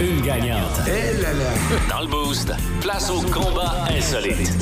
Une 0.00 0.20
gagnante. 0.20 0.80
Dans 1.90 2.00
le 2.02 2.06
boost, 2.06 2.52
place 2.80 3.10
au 3.10 3.20
combat 3.22 3.84
insolite. 3.90 4.56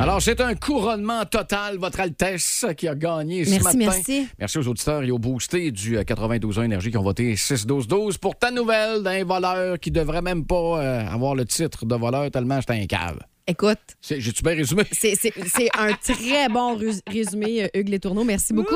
Alors, 0.00 0.20
c'est 0.20 0.40
un 0.40 0.54
couronnement 0.54 1.24
total, 1.24 1.78
Votre 1.78 2.00
Altesse, 2.00 2.66
qui 2.76 2.88
a 2.88 2.94
gagné 2.96 3.44
ce 3.44 3.50
Merci, 3.50 3.64
matin. 3.64 3.78
merci. 3.78 4.28
Merci 4.38 4.58
aux 4.58 4.68
auditeurs 4.68 5.02
et 5.04 5.10
aux 5.12 5.18
boostés 5.18 5.70
du 5.70 5.96
euh, 5.96 6.02
92 6.02 6.58
Énergie 6.58 6.90
qui 6.90 6.96
ont 6.96 7.02
voté 7.02 7.34
6-12-12 7.34 8.18
pour 8.18 8.36
ta 8.36 8.50
nouvelle 8.50 9.02
d'un 9.02 9.24
voleur 9.24 9.78
qui 9.78 9.90
devrait 9.92 10.22
même 10.22 10.44
pas 10.44 10.80
euh, 10.80 11.06
avoir 11.08 11.34
le 11.36 11.44
titre 11.44 11.86
de 11.86 11.94
voleur 11.94 12.28
tellement 12.32 12.58
j'étais 12.60 12.74
un 12.74 12.86
cave. 12.86 13.18
Écoute, 13.48 13.78
J'ai-tu 14.02 14.42
bien 14.42 14.54
résumé? 14.54 14.82
c'est 14.92 15.68
un 15.78 15.92
très 15.92 16.48
bon 16.48 16.76
résumé, 17.06 17.62
euh, 17.62 17.68
Hugues 17.74 17.90
Les 17.90 18.00
Tourneaux. 18.00 18.24
Merci 18.24 18.52
beaucoup. 18.52 18.74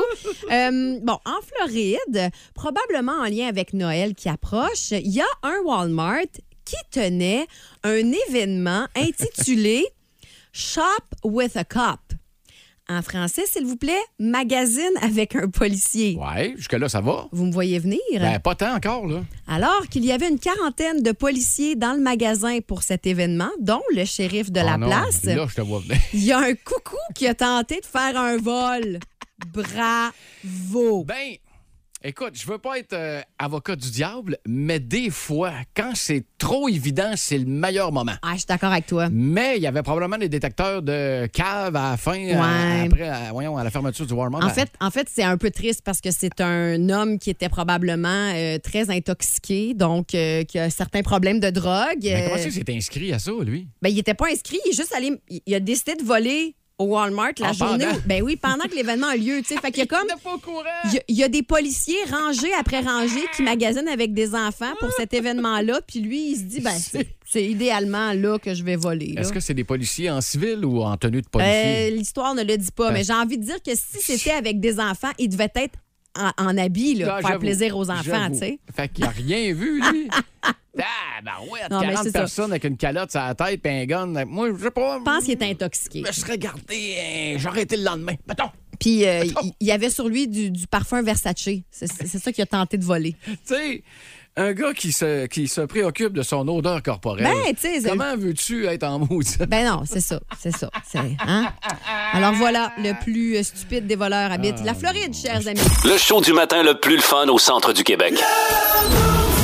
Euh, 0.49 0.97
bon, 1.01 1.19
en 1.25 1.39
Floride, 1.41 2.31
probablement 2.53 3.11
en 3.19 3.25
lien 3.25 3.47
avec 3.47 3.73
Noël 3.73 4.15
qui 4.15 4.29
approche, 4.29 4.91
il 4.91 5.11
y 5.11 5.19
a 5.19 5.25
un 5.43 5.59
Walmart 5.65 6.31
qui 6.63 6.77
tenait 6.89 7.47
un 7.83 8.13
événement 8.29 8.87
intitulé 8.95 9.85
Shop 10.53 10.83
with 11.23 11.57
a 11.57 11.65
Cop. 11.65 12.10
En 12.91 13.01
français, 13.01 13.43
s'il 13.45 13.65
vous 13.65 13.77
plaît, 13.77 14.01
magazine 14.19 14.91
avec 15.01 15.33
un 15.37 15.47
policier. 15.47 16.17
Ouais, 16.19 16.55
jusque-là, 16.57 16.89
ça 16.89 16.99
va. 16.99 17.29
Vous 17.31 17.45
me 17.45 17.51
voyez 17.53 17.79
venir? 17.79 18.01
Ben, 18.11 18.37
pas 18.37 18.53
tant 18.53 18.75
encore, 18.75 19.07
là. 19.07 19.21
Alors 19.47 19.87
qu'il 19.89 20.03
y 20.03 20.11
avait 20.11 20.27
une 20.27 20.39
quarantaine 20.39 21.01
de 21.01 21.13
policiers 21.13 21.77
dans 21.77 21.93
le 21.93 22.01
magasin 22.01 22.59
pour 22.59 22.83
cet 22.83 23.07
événement, 23.07 23.49
dont 23.61 23.79
le 23.95 24.03
shérif 24.03 24.51
de 24.51 24.59
la 24.59 24.77
non, 24.77 24.87
place. 24.87 25.23
Là, 25.23 25.47
je 25.47 25.55
te 25.55 25.61
vois 25.61 25.79
venir. 25.79 26.01
Il 26.13 26.25
y 26.25 26.33
a 26.33 26.39
un 26.39 26.53
coucou 26.53 26.97
qui 27.15 27.27
a 27.27 27.33
tenté 27.33 27.79
de 27.79 27.85
faire 27.85 28.19
un 28.19 28.35
vol. 28.35 28.99
Bravo. 29.53 31.05
Ben, 31.05 31.37
écoute, 32.03 32.33
je 32.33 32.45
veux 32.47 32.57
pas 32.57 32.79
être 32.79 32.93
euh, 32.93 33.21
avocat 33.37 33.75
du 33.75 33.89
diable, 33.91 34.37
mais 34.47 34.79
des 34.79 35.09
fois, 35.09 35.51
quand 35.75 35.91
c'est 35.95 36.23
trop 36.37 36.67
évident, 36.67 37.11
c'est 37.15 37.37
le 37.37 37.45
meilleur 37.45 37.91
moment. 37.91 38.13
Ah, 38.21 38.31
je 38.33 38.37
suis 38.39 38.45
d'accord 38.47 38.71
avec 38.71 38.87
toi. 38.87 39.09
Mais 39.11 39.57
il 39.57 39.61
y 39.63 39.67
avait 39.67 39.83
probablement 39.83 40.17
des 40.17 40.29
détecteurs 40.29 40.81
de 40.81 41.27
cave 41.27 41.75
à 41.75 41.91
la 41.91 41.97
fin, 41.97 42.13
à- 42.13 42.15
Ouais. 42.81 42.87
après, 42.87 43.07
à, 43.09 43.31
voyons, 43.31 43.57
à 43.57 43.63
la 43.63 43.69
fermeture 43.69 44.05
du 44.05 44.13
Walmart. 44.13 44.43
En 44.43 44.49
fait, 44.49 44.69
en 44.79 44.89
fait 44.91 45.07
c'est 45.09 45.23
un 45.23 45.37
peu 45.37 45.51
triste 45.51 45.81
parce 45.83 46.01
que 46.01 46.11
c'est 46.11 46.41
un 46.41 46.89
homme 46.89 47.19
qui 47.19 47.29
était 47.29 47.49
probablement 47.49 48.31
euh, 48.35 48.57
très 48.57 48.89
intoxiqué, 48.89 49.73
donc 49.73 50.15
euh, 50.15 50.43
qui 50.43 50.57
a 50.59 50.69
certains 50.69 51.03
problèmes 51.03 51.39
de 51.39 51.49
drogue. 51.49 51.99
Mais 52.03 52.23
comment 52.23 52.35
Euh, 52.35 52.39
ça, 52.39 52.45
il 52.47 52.53
s'est 52.53 52.65
inscrit 52.75 53.13
à 53.13 53.19
ça, 53.19 53.31
lui? 53.41 53.67
ben, 53.81 53.89
il 53.89 53.95
n'était 53.95 54.13
pas 54.13 54.27
inscrit, 54.31 54.59
il 54.65 54.69
est 54.71 54.75
juste 54.75 54.93
allé. 54.95 55.11
Il 55.45 55.53
a 55.55 55.59
décidé 55.59 55.95
de 55.95 56.03
voler 56.03 56.55
au 56.81 56.85
Walmart 56.85 57.31
la 57.39 57.53
journée. 57.53 57.85
où- 57.87 58.07
ben 58.07 58.21
oui, 58.23 58.35
pendant 58.35 58.65
que 58.65 58.75
l'événement 58.75 59.07
a 59.07 59.15
lieu. 59.15 59.41
tu 59.41 59.53
sais. 59.53 59.61
Fait 59.61 59.71
qu'il 59.71 59.79
y 59.79 59.83
a 59.83 59.85
comme. 59.85 60.07
Il 60.85 60.93
y, 60.93 60.97
a, 60.97 61.01
il 61.07 61.15
y 61.17 61.23
a 61.23 61.29
des 61.29 61.43
policiers 61.43 61.97
rangés 62.11 62.53
après 62.59 62.79
rangés 62.81 63.25
qui 63.35 63.43
magasinent 63.43 63.87
avec 63.87 64.13
des 64.13 64.33
enfants 64.35 64.73
pour 64.79 64.91
cet 64.93 65.13
événement-là. 65.13 65.81
Puis 65.87 65.99
lui, 65.99 66.31
il 66.31 66.35
se 66.37 66.41
dit, 66.43 66.59
ben, 66.61 66.73
c'est 67.25 67.43
idéalement 67.45 68.13
là 68.13 68.37
que 68.39 68.53
je 68.53 68.63
vais 68.63 68.75
voler. 68.75 69.15
Est-ce 69.17 69.31
que 69.31 69.39
c'est 69.39 69.53
des 69.53 69.63
policiers 69.63 70.09
en 70.09 70.21
civil 70.21 70.65
ou 70.65 70.81
en 70.81 70.97
tenue 70.97 71.21
de 71.21 71.27
Euh, 71.27 71.29
policier? 71.31 71.91
L'histoire 71.91 72.35
ne 72.35 72.43
le 72.43 72.57
dit 72.57 72.71
pas, 72.71 72.91
mais 72.91 73.03
j'ai 73.03 73.13
envie 73.13 73.37
de 73.37 73.43
dire 73.43 73.61
que 73.63 73.71
si 73.75 73.99
c'était 74.01 74.31
avec 74.31 74.59
des 74.59 74.79
enfants, 74.79 75.11
il 75.19 75.29
devait 75.29 75.51
être 75.55 75.77
en, 76.17 76.31
en 76.37 76.57
habit, 76.57 76.95
là, 76.95 77.15
Ah, 77.17 77.19
pour 77.21 77.29
faire 77.29 77.39
plaisir 77.39 77.77
aux 77.77 77.89
enfants, 77.89 78.29
tu 78.31 78.37
sais. 78.37 78.59
Fait 78.75 78.89
qu'il 78.89 79.05
a 79.05 79.09
rien 79.09 79.53
vu, 79.53 79.81
lui. 79.91 80.07
ah, 80.43 80.53
ben 81.23 81.31
ouais, 81.51 81.59
Non, 81.69 81.79
mais 81.81 81.87
40 81.93 82.03
c'est 82.03 82.11
ça. 82.11 82.19
personnes 82.19 82.51
avec 82.51 82.63
une 82.63 82.77
calotte 82.77 83.11
sur 83.11 83.19
la 83.21 83.35
tête 83.35 83.65
et 83.65 83.69
un 83.69 83.85
gun. 83.85 84.25
Moi, 84.25 84.49
je 84.57 84.63
sais 84.63 84.71
pas. 84.71 84.99
Je 84.99 85.03
pense 85.03 85.23
qu'il 85.25 85.33
est 85.33 85.43
intoxiqué. 85.43 86.01
Je 86.03 86.07
me 86.07 86.11
serais 86.11 86.37
gardé, 86.37 86.95
euh, 86.97 87.35
j'aurais 87.39 87.63
été 87.63 87.77
le 87.77 87.83
lendemain. 87.83 88.15
Mettons. 88.27 88.49
Puis 88.79 89.05
euh, 89.05 89.25
il 89.59 89.67
y 89.67 89.71
avait 89.71 89.91
sur 89.91 90.07
lui 90.09 90.27
du, 90.27 90.49
du 90.49 90.65
parfum 90.65 91.03
Versace. 91.03 91.47
C'est 91.69 91.87
ça 91.87 92.31
qu'il 92.31 92.41
a 92.41 92.47
tenté 92.47 92.77
de 92.77 92.83
voler. 92.83 93.15
Tu 93.25 93.37
sais, 93.43 93.83
un 94.37 94.53
gars 94.53 94.73
qui 94.73 94.91
se, 94.93 95.25
qui 95.27 95.47
se 95.47 95.61
préoccupe 95.61 96.13
de 96.13 96.21
son 96.21 96.47
odeur 96.47 96.81
corporelle. 96.81 97.25
Ben, 97.25 97.53
tu 97.53 97.61
sais, 97.61 97.81
c'est- 97.81 97.89
Comment 97.89 98.15
veux-tu 98.17 98.65
être 98.65 98.83
en 98.83 98.99
maudit? 98.99 99.37
Ben 99.47 99.65
non, 99.67 99.81
c'est 99.85 99.99
ça, 99.99 100.19
c'est 100.41 100.55
ça. 100.55 100.69
c'est- 100.89 100.99
hein? 101.27 101.47
Alors 102.13 102.33
voilà, 102.33 102.71
le 102.77 102.93
plus 103.03 103.35
euh, 103.37 103.43
stupide 103.43 103.87
des 103.87 103.95
voleurs 103.95 104.31
habite 104.31 104.63
la 104.63 104.73
Floride, 104.73 105.13
chers 105.13 105.45
amis. 105.47 105.59
Le 105.83 105.97
show 105.97 106.21
du 106.21 106.31
matin 106.33 106.63
le 106.63 106.79
plus 106.79 106.95
le 106.95 107.01
fun 107.01 107.27
au 107.27 107.37
centre 107.39 107.73
du 107.73 107.83
Québec. 107.83 108.13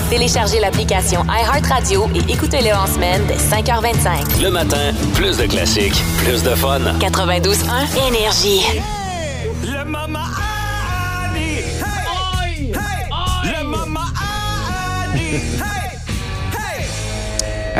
Téléchargez 0.09 0.59
l'application 0.61 1.25
iHeartRadio 1.25 2.07
et 2.15 2.31
écoutez-le 2.31 2.73
en 2.73 2.87
semaine 2.87 3.21
dès 3.27 3.35
5h25. 3.35 4.41
Le 4.41 4.49
matin, 4.49 4.93
plus 5.15 5.35
de 5.37 5.45
classiques, 5.47 6.01
plus 6.23 6.43
de 6.43 6.55
fun. 6.55 6.79
92.1 6.99 8.07
Énergie. 8.07 8.61
Le 9.63 9.83
maman 9.83 10.19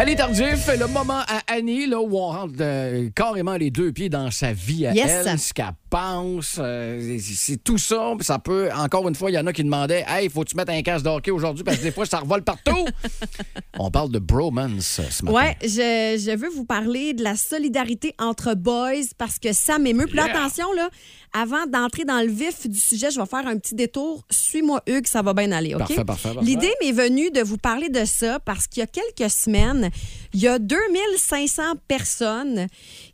Est 0.10 0.16
tardif, 0.16 0.68
le 0.80 0.88
moment 0.88 1.20
à 1.28 1.42
Annie, 1.54 1.86
là, 1.86 2.00
où 2.00 2.18
on 2.18 2.28
rentre 2.28 2.54
euh, 2.62 3.10
carrément 3.14 3.58
les 3.58 3.72
deux 3.72 3.92
pieds 3.92 4.08
dans 4.08 4.32
sa 4.32 4.54
vie 4.54 4.86
à 4.88 4.94
Yes. 4.94 5.26
elle, 5.28 5.38
ce 5.38 5.54
qu'elle 5.54 5.66
pense. 5.90 6.58
euh, 6.60 7.18
c'est- 7.20 7.62
tout 7.62 7.78
ça. 7.78 8.14
Ça 8.22 8.40
peut, 8.40 8.70
encore 8.74 9.08
une 9.10 9.16
fois, 9.16 9.32
il 9.32 9.34
y 9.34 9.38
en 9.38 9.46
a 9.48 9.52
qui 9.52 9.64
demandaient 9.66 10.06
Hey, 10.08 10.30
faut-tu 10.30 10.56
mettre 10.56 10.72
un 10.72 10.82
casque 10.82 11.04
de 11.04 11.10
hockey 11.10 11.32
aujourd'hui 11.32 11.66
parce 11.66 11.78
que 11.80 11.84
des 11.84 11.92
fois, 11.92 12.06
ça 12.06 12.20
revole 12.20 12.42
partout. 12.44 12.86
on 13.80 13.92
parle 13.92 14.12
de 14.12 14.20
bromance 14.20 15.02
ce 15.10 15.26
matin. 15.26 15.36
Ouais, 15.38 15.58
je, 15.62 16.22
je 16.26 16.38
veux 16.38 16.50
vous 16.50 16.64
parler 16.66 17.14
de 17.14 17.24
la 17.24 17.36
solidarité 17.36 18.14
entre 18.18 18.54
boys 18.54 18.94
parce 19.18 19.40
que 19.40 19.52
ça 19.52 19.78
m'émeut. 19.78 20.06
Puis 20.06 20.16
Yeah. 20.18 20.26
attention, 20.38 20.72
là, 20.74 20.90
avant 21.34 21.66
d'entrer 21.68 22.04
dans 22.06 22.20
le 22.20 22.28
vif 22.32 22.68
du 22.68 22.80
sujet, 22.80 23.12
je 23.12 23.20
vais 23.20 23.26
faire 23.26 23.46
un 23.48 23.58
petit 23.58 23.76
détour. 23.76 24.24
Suis-moi, 24.30 24.82
Hugues, 24.88 25.08
ça 25.08 25.22
va 25.22 25.34
bien 25.34 25.52
aller, 25.52 25.74
OK? 25.76 25.80
Parfait, 25.80 26.06
parfait, 26.06 26.34
parfait. 26.34 26.46
L'idée 26.46 26.72
m'est 26.82 26.92
venue 26.92 27.32
de 27.32 27.42
vous 27.42 27.58
parler 27.58 27.90
de 27.90 28.06
ça 28.06 28.40
parce 28.40 28.68
qu'il 28.68 28.82
y 28.82 28.84
a 28.84 28.88
quelques 28.88 29.30
semaines, 29.32 29.90
il 30.34 30.42
y 30.42 30.48
a 30.48 30.60
2500 30.60 31.62
personnes 31.88 32.68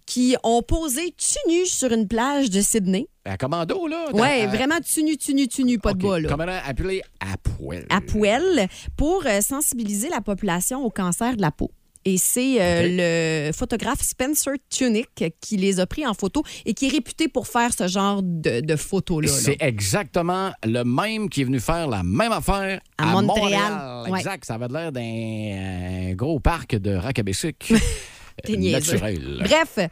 qui 0.05 0.35
ont 0.43 0.61
posé 0.61 1.13
tu 1.17 1.37
nu 1.51 1.65
sur 1.65 1.91
une 1.91 2.07
plage 2.07 2.49
de 2.49 2.61
Sydney. 2.61 3.07
À 3.25 3.37
commando, 3.37 3.87
là? 3.87 4.07
Ouais, 4.13 4.41
à- 4.43 4.47
vraiment 4.47 4.79
tu 4.83 5.01
nu, 5.03 5.15
tu 5.17 5.33
nu, 5.33 5.47
tu 5.47 5.63
nu, 5.63 5.79
pas 5.79 5.93
de 5.93 6.03
bas, 6.05 6.19
là. 6.19 6.27
Comment 6.29 6.45
appeler 6.65 7.01
à 7.21 7.37
poil. 7.37 7.85
à 7.89 8.01
poêle 8.01 8.67
pour 8.97 9.23
euh, 9.25 9.39
sensibiliser 9.41 10.09
la 10.09 10.19
population 10.21 10.83
au 10.83 10.89
cancer 10.89 11.35
de 11.37 11.41
la 11.41 11.51
peau. 11.51 11.71
Et 12.05 12.17
c'est 12.17 12.61
euh, 12.61 13.47
le 13.47 13.51
photographe 13.53 14.01
Spencer 14.01 14.53
Tunick 14.69 15.23
qui 15.39 15.57
les 15.57 15.79
a 15.79 15.85
pris 15.85 16.05
en 16.05 16.13
photo 16.13 16.43
et 16.65 16.73
qui 16.73 16.87
est 16.87 16.89
réputé 16.89 17.27
pour 17.27 17.47
faire 17.47 17.71
ce 17.73 17.87
genre 17.87 18.21
de, 18.21 18.59
de 18.59 18.75
photos-là. 18.75 19.31
là. 19.31 19.37
C'est 19.37 19.57
exactement 19.61 20.51
le 20.65 20.83
même 20.83 21.29
qui 21.29 21.41
est 21.41 21.45
venu 21.45 21.59
faire 21.59 21.87
la 21.87 22.03
même 22.03 22.31
affaire 22.33 22.81
À 22.97 23.17
à, 23.17 23.21
Montréal. 23.21 24.09
Ouais. 24.09 24.19
Exact. 24.19 24.43
Ça 24.45 24.55
avait 24.55 24.67
l'air 24.67 24.91
d'un 24.91 25.01
euh, 25.01 26.13
gros 26.15 26.39
parc 26.39 26.75
de 26.75 26.93
Racabessic. 26.95 27.71
T'es 28.43 28.57
niaiseux. 28.57 28.93
naturel. 28.93 29.37
Bref, 29.43 29.87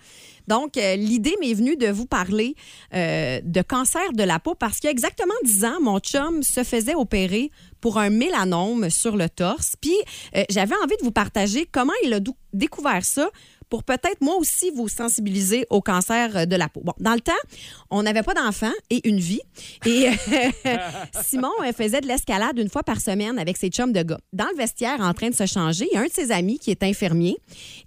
donc 0.51 0.75
euh, 0.75 0.97
l'idée 0.97 1.33
m'est 1.39 1.53
venue 1.53 1.77
de 1.77 1.87
vous 1.87 2.05
parler 2.05 2.55
euh, 2.93 3.39
de 3.41 3.61
cancer 3.61 4.01
de 4.11 4.23
la 4.23 4.37
peau 4.37 4.53
parce 4.53 4.79
qu'il 4.79 4.87
y 4.87 4.89
a 4.89 4.91
exactement 4.91 5.33
10 5.45 5.63
ans, 5.63 5.79
mon 5.81 5.99
chum 5.99 6.43
se 6.43 6.65
faisait 6.65 6.93
opérer 6.93 7.51
pour 7.79 7.97
un 7.97 8.09
mélanome 8.09 8.89
sur 8.89 9.15
le 9.15 9.29
torse. 9.29 9.77
Puis 9.79 9.95
euh, 10.35 10.43
j'avais 10.49 10.75
envie 10.83 10.97
de 10.97 11.03
vous 11.03 11.13
partager 11.13 11.65
comment 11.71 11.93
il 12.03 12.13
a 12.13 12.19
découvert 12.51 13.05
ça 13.05 13.29
pour 13.71 13.83
peut-être 13.83 14.21
moi 14.21 14.35
aussi 14.35 14.69
vous 14.75 14.87
sensibiliser 14.87 15.65
au 15.71 15.81
cancer 15.81 16.35
euh, 16.35 16.45
de 16.45 16.55
la 16.55 16.69
peau. 16.69 16.81
Bon, 16.83 16.93
dans 16.99 17.13
le 17.13 17.21
temps, 17.21 17.31
on 17.89 18.03
n'avait 18.03 18.21
pas 18.21 18.35
d'enfants 18.35 18.71
et 18.91 19.07
une 19.07 19.19
vie. 19.19 19.41
Et 19.85 20.09
euh, 20.09 20.37
Simon 21.23 21.49
faisait 21.75 22.01
de 22.01 22.07
l'escalade 22.07 22.59
une 22.59 22.69
fois 22.69 22.83
par 22.83 23.01
semaine 23.01 23.39
avec 23.39 23.57
ses 23.57 23.69
chums 23.69 23.93
de 23.93 24.03
gars. 24.03 24.19
Dans 24.33 24.47
le 24.51 24.57
vestiaire, 24.57 24.99
en 24.99 25.13
train 25.13 25.29
de 25.29 25.35
se 25.35 25.45
changer, 25.45 25.87
il 25.91 25.95
y 25.95 25.97
a 25.97 26.01
un 26.01 26.07
de 26.07 26.11
ses 26.11 26.31
amis 26.31 26.59
qui 26.59 26.69
est 26.69 26.83
infirmier 26.83 27.37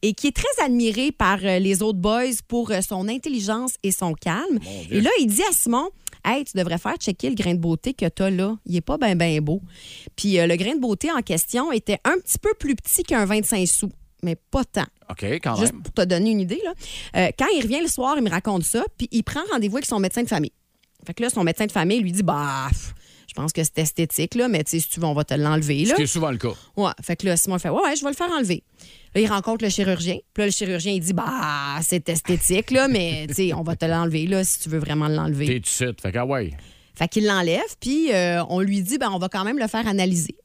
et 0.03 0.15
qui 0.15 0.29
est 0.29 0.37
très 0.37 0.65
admiré 0.65 1.13
par 1.13 1.39
euh, 1.45 1.59
les 1.59 1.83
autres 1.83 2.01
boys 2.01 2.35
pour 2.49 2.73
son 2.89 3.07
intelligence 3.09 3.75
et 3.83 3.93
son 3.93 4.15
calme. 4.15 4.59
Et 4.91 5.03
là, 5.03 5.11
il 5.21 5.27
dit 5.27 5.43
à 5.43 5.53
Simon, 5.53 5.91
Hey, 6.27 6.43
tu 6.45 6.57
devrais 6.57 6.79
faire 6.79 6.97
checker 6.97 7.29
le 7.29 7.35
grain 7.35 7.53
de 7.53 7.61
beauté 7.61 7.93
que 7.93 8.09
tu 8.09 8.23
as 8.23 8.31
là. 8.31 8.57
Il 8.65 8.75
est 8.75 8.81
pas 8.81 8.97
bien, 8.97 9.15
bien 9.15 9.43
beau. 9.43 9.61
Puis 10.17 10.39
euh, 10.39 10.47
le 10.47 10.57
grain 10.57 10.75
de 10.75 10.81
beauté 10.81 11.13
en 11.13 11.21
question 11.21 11.71
était 11.71 11.99
un 12.05 12.17
petit 12.19 12.39
peu 12.39 12.55
plus 12.59 12.75
petit 12.75 13.03
qu'un 13.03 13.27
25 13.27 13.69
sous, 13.69 13.91
mais 14.25 14.37
pas 14.37 14.65
tant. 14.65 14.87
OK, 15.11 15.23
quand 15.43 15.57
Juste 15.57 15.73
même. 15.73 15.83
pour 15.83 15.93
te 15.95 16.03
donner 16.03 16.31
une 16.31 16.41
idée, 16.41 16.61
là. 16.65 16.73
Euh, 17.17 17.31
quand 17.39 17.47
il 17.55 17.63
revient 17.63 17.81
le 17.81 17.89
soir, 17.89 18.15
il 18.17 18.25
me 18.25 18.31
raconte 18.31 18.65
ça, 18.65 18.85
puis 18.99 19.09
il 19.13 19.23
prend 19.23 19.41
rendez-vous 19.53 19.77
avec 19.77 19.87
son 19.87 20.01
médecin 20.01 20.23
de 20.23 20.29
famille. 20.29 20.53
Fait 21.07 21.15
que 21.15 21.23
là, 21.23 21.31
son 21.31 21.45
médecin 21.45 21.67
de 21.67 21.73
famille 21.73 22.01
lui 22.01 22.11
dit 22.13 22.23
Bah, 22.23 22.69
je 23.29 23.35
pense 23.35 23.53
que 23.53 23.63
c'est 23.63 23.79
esthétique, 23.79 24.35
là, 24.35 24.49
mais 24.49 24.65
tu 24.65 24.71
sais, 24.73 24.81
si 24.81 24.89
tu 24.89 25.01
veux, 25.01 25.07
on 25.07 25.13
va 25.15 25.25
te 25.25 25.35
l'enlever. 25.35 25.85
Ce 25.85 25.91
Là. 25.91 25.97
qui 25.97 26.03
est 26.03 26.07
souvent 26.07 26.31
le 26.31 26.39
cas. 26.39 26.53
Ouais. 26.77 26.91
Fait 27.03 27.17
que 27.17 27.27
là, 27.27 27.37
Simon 27.37 27.59
fait 27.59 27.69
Ouais, 27.69 27.83
ouais, 27.83 27.97
je 27.97 28.03
vais 28.03 28.11
le 28.11 28.17
faire 28.17 28.31
enlever. 28.31 28.63
Là, 29.15 29.21
il 29.21 29.27
rencontre 29.27 29.63
le 29.65 29.71
chirurgien. 29.71 30.17
Puis 30.33 30.41
là, 30.43 30.47
le 30.47 30.53
chirurgien, 30.53 30.93
il 30.93 31.01
dit 31.01 31.13
Bah, 31.13 31.79
c'est 31.83 32.09
esthétique, 32.09 32.71
là, 32.71 32.89
mais 32.89 33.27
tu 33.29 33.35
sais, 33.35 33.53
on 33.55 33.63
va 33.63 33.77
te 33.77 33.85
l'enlever, 33.85 34.27
là, 34.27 34.43
si 34.45 34.61
tu 34.61 34.69
veux 34.71 34.79
vraiment 34.79 35.09
l'enlever. 35.09 35.47
T'es 35.47 35.55
tout 35.55 35.61
de 35.61 35.67
suite. 35.67 36.01
Fait 36.01 36.13
que, 36.13 36.19
ah 36.19 36.27
ouais. 36.27 36.53
Fait 36.97 37.09
qu'il 37.09 37.27
l'enlève, 37.27 37.61
puis 37.81 38.13
euh, 38.15 38.43
on 38.49 38.61
lui 38.61 38.81
dit 38.81 38.99
ben, 38.99 39.11
on 39.11 39.19
va 39.19 39.29
quand 39.29 39.45
même 39.45 39.59
le 39.59 39.67
faire 39.67 39.87
analyser. 39.89 40.37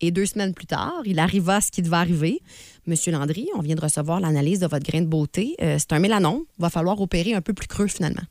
Et 0.00 0.10
deux 0.10 0.24
semaines 0.24 0.54
plus 0.54 0.66
tard, 0.66 1.02
il 1.04 1.18
arriva 1.18 1.60
ce 1.60 1.70
qui 1.70 1.82
devait 1.82 1.96
arriver. 1.96 2.40
Monsieur 2.90 3.12
Landry, 3.12 3.48
on 3.54 3.60
vient 3.60 3.76
de 3.76 3.80
recevoir 3.80 4.18
l'analyse 4.20 4.58
de 4.58 4.66
votre 4.66 4.84
grain 4.84 5.00
de 5.00 5.06
beauté. 5.06 5.54
Euh, 5.62 5.76
c'est 5.78 5.92
un 5.92 6.00
mélanome. 6.00 6.42
Il 6.58 6.62
va 6.62 6.70
falloir 6.70 7.00
opérer 7.00 7.34
un 7.34 7.40
peu 7.40 7.54
plus 7.54 7.68
creux 7.68 7.86
finalement. 7.86 8.22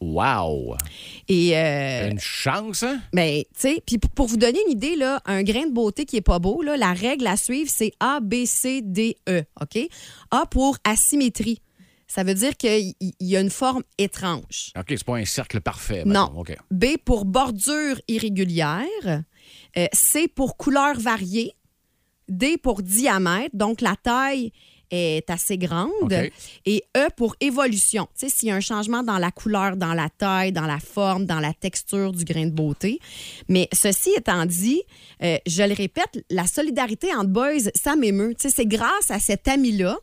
Wow! 0.00 0.76
Et 1.28 1.56
euh, 1.56 2.10
Une 2.10 2.20
chance, 2.20 2.84
hein? 2.84 3.00
ben, 3.12 3.42
tu 3.42 3.48
sais, 3.60 3.82
puis 3.84 3.98
pour, 3.98 4.26
vous 4.28 4.36
donner 4.36 4.60
une 4.66 4.72
idée, 4.72 4.94
là, 4.94 5.20
un 5.24 5.42
grain 5.42 5.66
de 5.66 5.72
beauté 5.72 6.04
qui 6.04 6.16
est 6.16 6.20
pas 6.20 6.38
beau, 6.38 6.62
là, 6.62 6.76
la 6.76 6.92
règle 6.92 7.26
à 7.26 7.36
suivre, 7.36 7.68
c'est 7.72 7.92
A, 7.98 8.20
B, 8.20 8.44
C, 8.44 8.80
D, 8.84 9.16
E. 9.28 9.42
OK? 9.60 9.78
A 10.30 10.46
pour 10.46 10.76
asymétrie. 10.84 11.60
Ça 12.06 12.22
veut 12.22 12.34
dire 12.34 12.56
qu'il 12.56 12.94
y- 13.20 13.36
a 13.36 13.40
une 13.40 13.50
forme 13.50 13.82
étrange. 13.98 14.70
OK, 14.78 14.84
c'est 14.90 15.04
pas 15.04 15.16
un 15.16 15.24
cercle 15.24 15.60
parfait. 15.60 16.04
Non. 16.06 16.28
mettons. 16.28 16.40
OK. 16.42 16.56
B 16.70 16.84
pour 17.04 17.24
bordure 17.24 18.00
irrégulière. 18.06 19.22
Euh, 19.76 19.86
C 19.92 20.28
pour 20.28 20.56
couleur 20.56 21.00
variée. 21.00 21.54
D 22.28 22.58
pour 22.58 22.82
diamètre. 22.82 23.54
Donc, 23.54 23.80
la 23.80 23.96
taille 23.96 24.52
est 24.90 25.28
assez 25.30 25.58
grande. 25.58 26.12
Et 26.64 26.84
E 26.96 27.08
pour 27.16 27.34
évolution. 27.40 28.08
Tu 28.18 28.26
sais, 28.26 28.34
s'il 28.34 28.48
y 28.48 28.50
a 28.50 28.54
un 28.54 28.60
changement 28.60 29.02
dans 29.02 29.18
la 29.18 29.30
couleur, 29.30 29.76
dans 29.76 29.94
la 29.94 30.08
taille, 30.08 30.52
dans 30.52 30.66
la 30.66 30.78
forme, 30.78 31.26
dans 31.26 31.40
la 31.40 31.52
texture 31.52 32.12
du 32.12 32.24
grain 32.24 32.46
de 32.46 32.52
beauté. 32.52 33.00
Mais 33.48 33.68
ceci 33.72 34.10
étant 34.16 34.46
dit, 34.46 34.82
euh, 35.22 35.38
je 35.46 35.62
le 35.62 35.74
répète, 35.74 36.24
la 36.30 36.46
solidarité 36.46 37.14
entre 37.14 37.30
boys, 37.30 37.70
ça 37.74 37.96
m'émeut. 37.96 38.34
Tu 38.38 38.48
sais, 38.48 38.54
c'est 38.54 38.66
grâce 38.66 39.10
à 39.10 39.18
cet 39.18 39.48
ami-là 39.48 39.98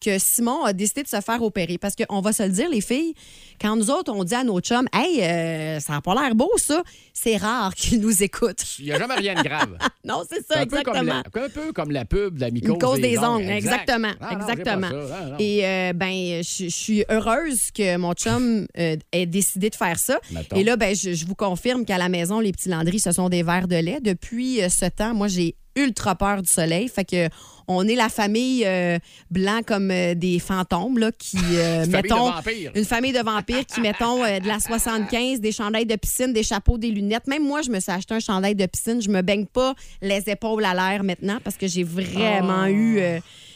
que 0.00 0.18
Simon 0.18 0.64
a 0.64 0.72
décidé 0.72 1.02
de 1.02 1.08
se 1.08 1.20
faire 1.20 1.42
opérer. 1.42 1.78
Parce 1.78 1.94
qu'on 1.94 2.20
va 2.20 2.32
se 2.32 2.42
le 2.42 2.50
dire, 2.50 2.68
les 2.70 2.80
filles, 2.80 3.14
quand 3.60 3.76
nous 3.76 3.90
autres, 3.90 4.12
on 4.12 4.24
dit 4.24 4.34
à 4.34 4.44
nos 4.44 4.60
chums, 4.60 4.88
Hey, 4.92 5.22
euh, 5.22 5.80
ça 5.80 5.94
n'a 5.94 6.00
pas 6.00 6.14
l'air 6.14 6.34
beau, 6.34 6.50
ça, 6.56 6.82
c'est 7.12 7.36
rare 7.36 7.74
qu'ils 7.74 8.00
nous 8.00 8.22
écoutent. 8.22 8.64
Il 8.78 8.86
n'y 8.86 8.92
a 8.92 8.98
jamais 8.98 9.14
rien 9.14 9.34
de 9.34 9.42
grave. 9.42 9.76
non, 10.04 10.22
c'est 10.28 10.44
ça, 10.46 10.60
un 10.60 10.66
peu, 10.66 10.82
comme 10.82 10.96
exactement. 10.96 11.22
la, 11.34 11.42
un 11.44 11.48
peu 11.48 11.72
comme 11.72 11.90
la 11.90 12.04
pub 12.04 12.36
de 12.36 12.40
la 12.40 12.50
mycose, 12.50 12.70
Une 12.70 12.78
cause 12.78 13.00
des, 13.00 13.18
ongles, 13.18 13.42
Exact. 13.50 13.82
exactement. 13.82 14.12
Ah, 14.20 14.34
non, 14.34 14.40
exactement. 14.40 14.88
Ah. 14.92 15.36
Et 15.38 15.66
euh, 15.66 15.92
ben, 15.94 16.42
je 16.42 16.68
suis 16.68 17.04
heureuse 17.10 17.70
que 17.72 17.96
mon 17.96 18.14
chum 18.14 18.66
euh, 18.78 18.96
ait 19.12 19.26
décidé 19.26 19.70
de 19.70 19.74
faire 19.74 19.98
ça. 19.98 20.18
Mettons. 20.30 20.56
Et 20.56 20.64
là, 20.64 20.76
ben, 20.76 20.94
je, 20.94 21.12
je 21.12 21.26
vous 21.26 21.34
confirme 21.34 21.84
qu'à 21.84 21.98
la 21.98 22.08
maison, 22.08 22.40
les 22.40 22.52
petits 22.52 22.68
Landry, 22.68 22.98
ce 23.00 23.12
sont 23.12 23.28
des 23.28 23.42
verres 23.42 23.68
de 23.68 23.76
lait. 23.76 24.00
Depuis 24.00 24.62
euh, 24.62 24.68
ce 24.68 24.86
temps, 24.86 25.14
moi, 25.14 25.28
j'ai 25.28 25.56
ultra 25.76 26.14
peur 26.14 26.42
du 26.42 26.50
soleil. 26.50 26.88
Fait 26.88 27.04
que 27.04 27.28
on 27.72 27.86
est 27.86 27.94
la 27.94 28.08
famille 28.08 28.64
euh, 28.66 28.98
blanc 29.30 29.60
comme 29.64 29.92
euh, 29.92 30.14
des 30.14 30.40
fantômes 30.40 30.98
là, 30.98 31.12
qui 31.12 31.36
euh, 31.52 31.84
Une 31.84 31.90
famille 31.90 32.02
de 32.02 32.08
mettons 32.08 32.30
vampires. 32.32 32.72
une 32.74 32.84
famille 32.84 33.12
de 33.12 33.20
vampires 33.20 33.66
qui 33.66 33.80
mettons 33.80 34.22
de 34.24 34.46
la 34.48 34.58
75, 34.58 35.40
des 35.40 35.52
chandails 35.52 35.86
de 35.86 35.94
piscine, 35.96 36.32
des 36.32 36.42
chapeaux, 36.42 36.78
des 36.78 36.90
lunettes. 36.90 37.28
Même 37.28 37.44
moi, 37.46 37.62
je 37.62 37.70
me 37.70 37.78
suis 37.78 37.92
acheté 37.92 38.14
un 38.14 38.20
chandail 38.20 38.54
de 38.56 38.66
piscine. 38.66 39.00
Je 39.00 39.08
me 39.08 39.22
baigne 39.22 39.46
pas 39.46 39.74
les 40.02 40.22
épaules 40.28 40.64
à 40.64 40.74
l'air 40.74 41.04
maintenant 41.04 41.38
parce 41.44 41.56
que 41.56 41.68
j'ai 41.68 41.84
vraiment 41.84 42.62
Ah. 42.64 42.70
eu 42.70 43.00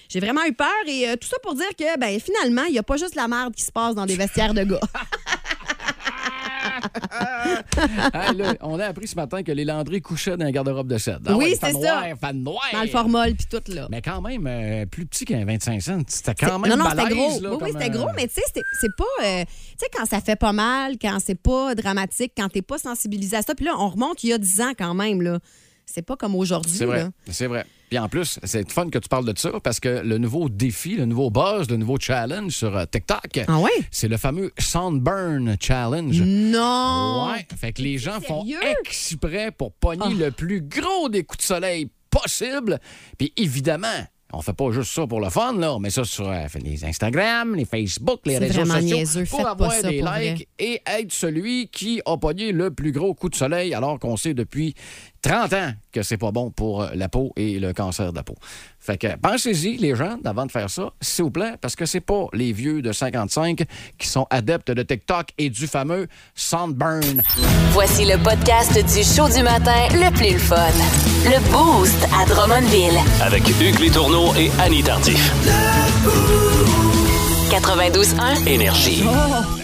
j'ai 0.08 0.20
vraiment 0.20 0.44
eu 0.44 0.52
peur 0.52 0.68
et 0.86 1.16
tout 1.16 1.26
ça 1.26 1.36
pour 1.42 1.54
dire 1.54 1.66
que 1.76 1.98
ben 1.98 2.20
finalement, 2.20 2.64
il 2.68 2.74
y 2.74 2.78
a 2.78 2.84
pas 2.84 2.96
juste 2.96 3.16
la 3.16 3.26
merde 3.26 3.52
qui 3.54 3.64
se 3.64 3.72
passe 3.72 3.96
dans 3.96 4.06
des 4.06 4.14
vestiaires 4.16 4.54
de 4.54 4.62
gars. 4.62 4.80
Ah, 8.12 8.32
là, 8.32 8.54
on 8.60 8.78
a 8.78 8.86
appris 8.86 9.08
ce 9.08 9.16
matin 9.16 9.42
que 9.42 9.52
les 9.52 9.64
Landry 9.64 10.00
couchaient 10.00 10.36
dans 10.36 10.44
un 10.46 10.50
garde-robe 10.50 10.88
de 10.88 10.98
7. 10.98 11.16
Oui, 11.30 11.56
fan 11.56 11.72
c'est 11.74 11.80
ça. 11.80 12.00
noir, 12.02 12.04
fan 12.20 12.42
noir. 12.42 12.62
dans 12.72 12.82
le 12.82 12.88
formol 12.88 13.34
puis 13.34 13.46
tout 13.50 13.72
là. 13.72 13.88
Mais 13.90 14.02
quand 14.02 14.20
même, 14.20 14.46
euh, 14.46 14.86
plus 14.86 15.06
petit 15.06 15.24
qu'un 15.24 15.44
25 15.44 15.82
cents. 15.82 16.02
C'était 16.06 16.34
quand 16.34 16.58
même 16.58 16.70
non, 16.70 16.76
non, 16.84 16.90
c'était 16.90 17.14
gros. 17.14 17.40
là, 17.40 17.50
oui, 17.52 17.58
oui, 17.62 17.70
c'était 17.72 17.90
gros, 17.90 18.08
mais 18.16 18.28
tu 18.28 18.34
sais, 18.34 18.42
c'est 18.80 18.96
pas. 18.96 19.04
euh, 19.24 19.44
tu 19.44 19.76
sais, 19.78 19.86
quand 19.96 20.06
ça 20.06 20.20
fait 20.20 20.36
pas 20.36 20.52
mal, 20.52 20.94
quand 21.00 21.18
c'est 21.24 21.34
pas 21.34 21.74
dramatique, 21.74 22.32
quand 22.36 22.48
t'es 22.48 22.62
pas 22.62 22.78
sensibilisé 22.78 23.36
à 23.36 23.42
ça. 23.42 23.54
Puis 23.54 23.64
là, 23.64 23.72
on 23.78 23.88
remonte 23.88 24.22
il 24.24 24.30
y 24.30 24.32
a 24.32 24.38
10 24.38 24.60
ans 24.60 24.72
quand 24.76 24.94
même, 24.94 25.22
là. 25.22 25.38
C'est 25.86 26.02
pas 26.02 26.16
comme 26.16 26.34
aujourd'hui. 26.34 26.74
C'est 26.76 26.86
vrai, 26.86 27.06
c'est 27.30 27.46
vrai. 27.46 27.64
Puis 27.88 27.98
en 27.98 28.08
plus, 28.08 28.40
c'est 28.42 28.70
fun 28.72 28.88
que 28.90 28.98
tu 28.98 29.08
parles 29.08 29.26
de 29.32 29.38
ça 29.38 29.50
parce 29.62 29.78
que 29.78 30.00
le 30.04 30.18
nouveau 30.18 30.48
défi, 30.48 30.96
le 30.96 31.04
nouveau 31.04 31.30
buzz, 31.30 31.68
le 31.70 31.76
nouveau 31.76 31.96
challenge 32.00 32.50
sur 32.52 32.76
euh, 32.76 32.84
TikTok, 32.90 33.44
Ah 33.46 33.58
ouais? 33.60 33.70
c'est 33.92 34.08
le 34.08 34.16
fameux 34.16 34.50
Sunburn 34.58 35.56
Challenge. 35.60 36.20
Non! 36.22 37.28
Ouais, 37.32 37.46
fait 37.56 37.72
que 37.72 37.82
les 37.82 37.98
gens 37.98 38.20
font 38.20 38.44
exprès 38.80 39.50
pour 39.52 39.72
pogner 39.72 40.02
Ah. 40.06 40.24
le 40.26 40.30
plus 40.30 40.60
gros 40.62 41.08
des 41.08 41.24
coups 41.24 41.38
de 41.38 41.46
soleil 41.46 41.88
possible. 42.10 42.80
Puis 43.18 43.32
évidemment, 43.36 43.86
on 44.32 44.40
fait 44.42 44.52
pas 44.52 44.72
juste 44.72 44.92
ça 44.92 45.06
pour 45.06 45.20
le 45.20 45.30
fun, 45.30 45.52
là. 45.58 45.74
On 45.74 45.78
met 45.78 45.90
ça 45.90 46.04
sur 46.04 46.28
euh, 46.28 46.46
les 46.62 46.84
Instagram, 46.84 47.54
les 47.54 47.64
Facebook, 47.64 48.20
les 48.24 48.38
réseaux 48.38 48.64
sociaux 48.64 48.80
niaiseux. 48.80 49.24
pour 49.26 49.38
Faites 49.38 49.46
avoir 49.46 49.82
des 49.82 50.00
vrai. 50.00 50.34
likes 50.34 50.48
et 50.58 50.80
être 50.86 51.12
celui 51.12 51.68
qui 51.68 52.00
a 52.04 52.16
pogné 52.16 52.50
le 52.50 52.72
plus 52.72 52.90
gros 52.90 53.14
coup 53.14 53.28
de 53.28 53.36
soleil 53.36 53.74
alors 53.74 54.00
qu'on 54.00 54.16
sait 54.16 54.34
depuis 54.34 54.74
30 55.24 55.52
ans 55.54 55.72
que 55.90 56.02
c'est 56.02 56.18
pas 56.18 56.30
bon 56.32 56.50
pour 56.50 56.82
euh, 56.82 56.90
la 56.94 57.08
peau 57.08 57.32
et 57.36 57.58
le 57.58 57.72
cancer 57.72 58.12
de 58.12 58.16
la 58.16 58.22
peau. 58.22 58.34
Fait 58.78 58.98
que 58.98 59.16
pensez-y, 59.16 59.78
les 59.78 59.96
gens, 59.96 60.18
avant 60.24 60.44
de 60.44 60.52
faire 60.52 60.68
ça, 60.68 60.92
s'il 61.00 61.24
vous 61.24 61.30
plaît, 61.30 61.54
parce 61.60 61.76
que 61.76 61.86
c'est 61.86 62.00
pas 62.00 62.26
les 62.34 62.52
vieux 62.52 62.82
de 62.82 62.92
55 62.92 63.64
qui 63.98 64.06
sont 64.06 64.26
adeptes 64.28 64.70
de 64.70 64.82
TikTok 64.82 65.28
et 65.38 65.48
du 65.48 65.66
fameux 65.66 66.08
Sunburn. 66.34 67.22
Voici 67.70 68.04
le 68.04 68.22
podcast 68.22 68.74
du 68.74 69.02
show 69.02 69.26
du 69.34 69.42
matin 69.42 69.88
le 69.92 70.12
plus 70.14 70.34
le 70.34 70.38
fun. 70.38 70.56
Le 71.24 71.40
Boost 71.50 72.06
à 72.14 72.26
Drummondville. 72.26 72.98
Avec 73.22 73.48
Hugues 73.48 73.78
Létourneau 73.80 74.34
et 74.34 74.50
Annie 74.60 74.82
Tardif. 74.82 75.32
92.1. 77.50 78.46
Énergie. 78.46 79.04
Oh! 79.06 79.10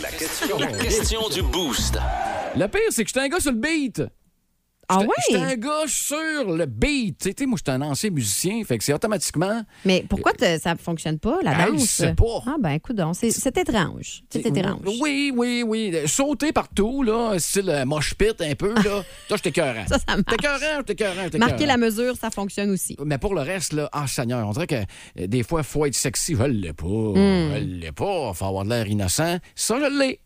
La, 0.01 0.09
question, 0.09 0.59
la 0.59 0.67
question 0.69 1.29
du 1.29 1.43
boost. 1.43 1.99
Le 2.57 2.67
pire, 2.67 2.81
c'est 2.91 3.05
que 3.05 3.09
j'étais 3.09 3.21
un 3.21 3.29
gars 3.29 3.41
sur 3.41 3.53
le 3.53 3.59
beat. 3.59 4.03
Ah 4.93 5.07
J'étais- 5.29 5.41
un 5.43 5.55
gars 5.57 5.85
sur 5.87 6.17
le 6.55 6.67
beat. 6.67 7.19
Tu 7.19 7.35
sais, 7.39 7.47
moi, 7.47 7.57
j'étais 7.59 7.71
un 7.71 7.83
ancien 7.83 8.11
musicien, 8.11 8.63
fait 8.65 8.79
que 8.79 8.85
c'est 8.85 8.93
automatiquement. 8.93 9.63
Mais 9.85 10.05
pourquoi 10.09 10.33
ça 10.61 10.75
fonctionne 10.77 11.19
pas, 11.19 11.39
la 11.43 11.67
je 11.67 11.71
danse? 11.73 11.85
sais 11.85 12.15
pas. 12.15 12.43
Ah 12.47 12.57
ben, 12.59 12.71
écoute 12.71 12.97
donc, 12.97 13.15
c'est 13.17 13.57
étrange. 13.59 14.23
C'est 14.31 14.45
étrange. 14.47 14.81
Oui, 15.01 15.33
oui, 15.35 15.63
oui. 15.67 15.95
Sauter 16.07 16.53
partout, 16.53 17.03
là, 17.03 17.39
style 17.39 17.71
euh, 17.71 17.85
mosh 17.85 18.15
pit 18.15 18.41
un 18.41 18.55
peu, 18.55 18.75
là. 18.75 18.83
Toi, 19.29 19.37
j'étais 19.37 19.51
écœurant. 19.51 19.87
Ça, 19.87 19.99
ça 19.99 20.17
marche. 20.17 20.19
J'étais 20.29 20.35
écœurant, 20.35 20.77
j'étais 20.79 20.93
écœurant, 20.93 21.23
j'étais 21.25 21.39
Marquer 21.39 21.67
la 21.67 21.77
mesure, 21.77 22.17
ça 22.17 22.31
fonctionne 22.31 22.71
aussi. 22.71 22.97
Mais 23.05 23.19
pour 23.19 23.35
le 23.35 23.43
reste, 23.43 23.73
là, 23.73 23.89
ah, 23.93 24.07
Seigneur, 24.07 24.47
on 24.47 24.51
dirait 24.53 24.67
que 24.67 24.75
euh, 24.75 25.27
des 25.27 25.43
fois, 25.43 25.61
il 25.61 25.65
faut 25.67 25.87
être 25.87 25.95
sexy. 25.95 26.35
Je 26.35 26.43
l'ai 26.45 26.73
pas. 26.73 26.87
Hmm. 26.87 27.55
Je 27.55 27.59
l'ai 27.65 27.93
pas. 27.93 28.33
faut 28.35 28.45
avoir 28.47 28.65
de 28.65 28.71
l'air 28.71 28.87
innocent. 28.87 29.39
Ça, 29.55 29.79
je 29.79 29.99
l'ai. 29.99 30.21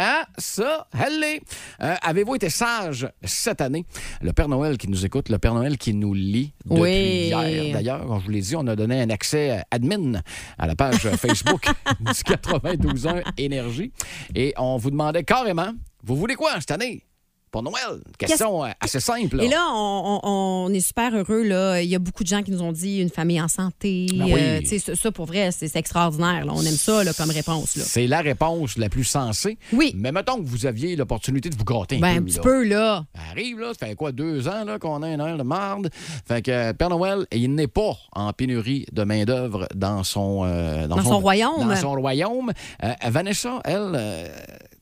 Ah, 0.00 0.26
ça, 0.38 0.86
l'est. 1.10 1.40
Euh, 1.82 1.96
Avez-vous 2.02 2.36
été 2.36 2.50
sage 2.50 3.08
cette 3.24 3.60
année? 3.60 3.84
Le 4.22 4.32
Père 4.32 4.46
Noël 4.48 4.78
qui 4.78 4.88
nous 4.88 5.04
écoute, 5.04 5.28
le 5.28 5.38
Père 5.38 5.54
Noël 5.54 5.76
qui 5.76 5.92
nous 5.92 6.14
lit 6.14 6.52
depuis 6.64 6.80
Oui. 6.80 6.90
hier. 7.32 7.72
D'ailleurs, 7.72 8.20
je 8.20 8.24
vous 8.26 8.30
l'ai 8.30 8.40
dit, 8.40 8.54
on 8.54 8.64
a 8.68 8.76
donné 8.76 9.00
un 9.02 9.10
accès 9.10 9.60
admin 9.72 10.20
à 10.56 10.68
la 10.68 10.76
page 10.76 11.00
Facebook 11.16 11.68
du 11.98 12.12
92.1 12.12 13.24
Énergie. 13.38 13.90
Et 14.36 14.54
on 14.56 14.76
vous 14.76 14.90
demandait 14.92 15.24
carrément, 15.24 15.72
vous 16.04 16.14
voulez 16.14 16.36
quoi 16.36 16.52
cette 16.60 16.70
année? 16.70 17.02
Pour 17.50 17.62
Noël? 17.62 18.00
Question 18.18 18.64
euh, 18.64 18.68
assez 18.80 19.00
simple. 19.00 19.36
là. 19.36 19.44
Et 19.44 19.48
là, 19.48 19.64
on, 19.72 20.70
est 20.72 20.80
super 20.80 21.14
heureux. 21.14 21.42
Là. 21.44 21.80
Il 21.80 21.88
y 21.88 21.94
a 21.94 21.98
beaucoup 21.98 22.22
de 22.24 22.28
gens 22.28 22.42
qui 22.42 22.50
nous 22.50 22.62
ont 22.62 22.72
dit 22.72 22.98
une 23.00 23.10
famille 23.10 23.40
en 23.40 23.48
santé. 23.48 24.06
Ben 24.14 24.24
oui. 24.24 24.40
Euh, 24.40 24.78
ça, 24.78 24.94
ça, 24.96 25.12
pour 25.12 25.26
vrai, 25.26 25.50
c'est 25.52 25.68
c'est 25.68 25.78
extraordinaire. 25.78 26.44
là. 26.46 26.52
On 26.54 26.62
aime 26.62 26.72
ça 26.76 27.04
là, 27.04 27.12
comme 27.12 27.30
réponse. 27.30 27.76
Là. 27.76 27.84
C'est 27.86 28.06
la 28.06 28.20
réponse 28.20 28.78
la 28.78 28.88
plus 28.88 29.04
sensée. 29.04 29.58
Oui. 29.72 29.92
Mais 29.96 30.12
mettons 30.12 30.36
que 30.42 30.46
vous 30.46 30.66
aviez 30.66 30.96
l'opportunité 30.96 31.50
de 31.50 31.56
vous 31.56 31.64
gâter 31.64 31.96
un 31.96 32.00
Ben, 32.00 32.14
peu. 32.14 32.20
un 32.20 32.24
petit 32.24 32.40
peu, 32.40 32.64
là. 32.64 33.04
Ça 33.14 33.20
arrive, 33.30 33.58
là. 33.60 33.72
Ça 33.78 33.86
fait 33.86 33.94
quoi, 33.94 34.12
deux 34.12 34.48
ans 34.48 34.64
là, 34.64 34.78
qu'on 34.78 35.02
a 35.02 35.06
un 35.08 35.18
air 35.26 35.36
de 35.36 35.42
marde? 35.42 35.90
Fait 36.26 36.42
que 36.42 36.50
euh, 36.50 36.72
Père 36.72 36.88
Noël, 36.90 37.26
il 37.32 37.54
n'est 37.54 37.66
pas 37.68 37.96
en 38.12 38.32
pénurie 38.32 38.86
de 38.92 39.04
main-d'œuvre 39.04 39.68
dans 39.74 40.04
son, 40.04 40.42
euh, 40.44 40.86
Dans 40.86 41.02
son 41.02 41.18
royaume. 41.20 41.68
Dans 41.68 41.76
son 41.76 41.92
royaume. 41.92 42.52
Euh, 42.82 42.92
Vanessa, 43.08 43.60
elle, 43.64 43.98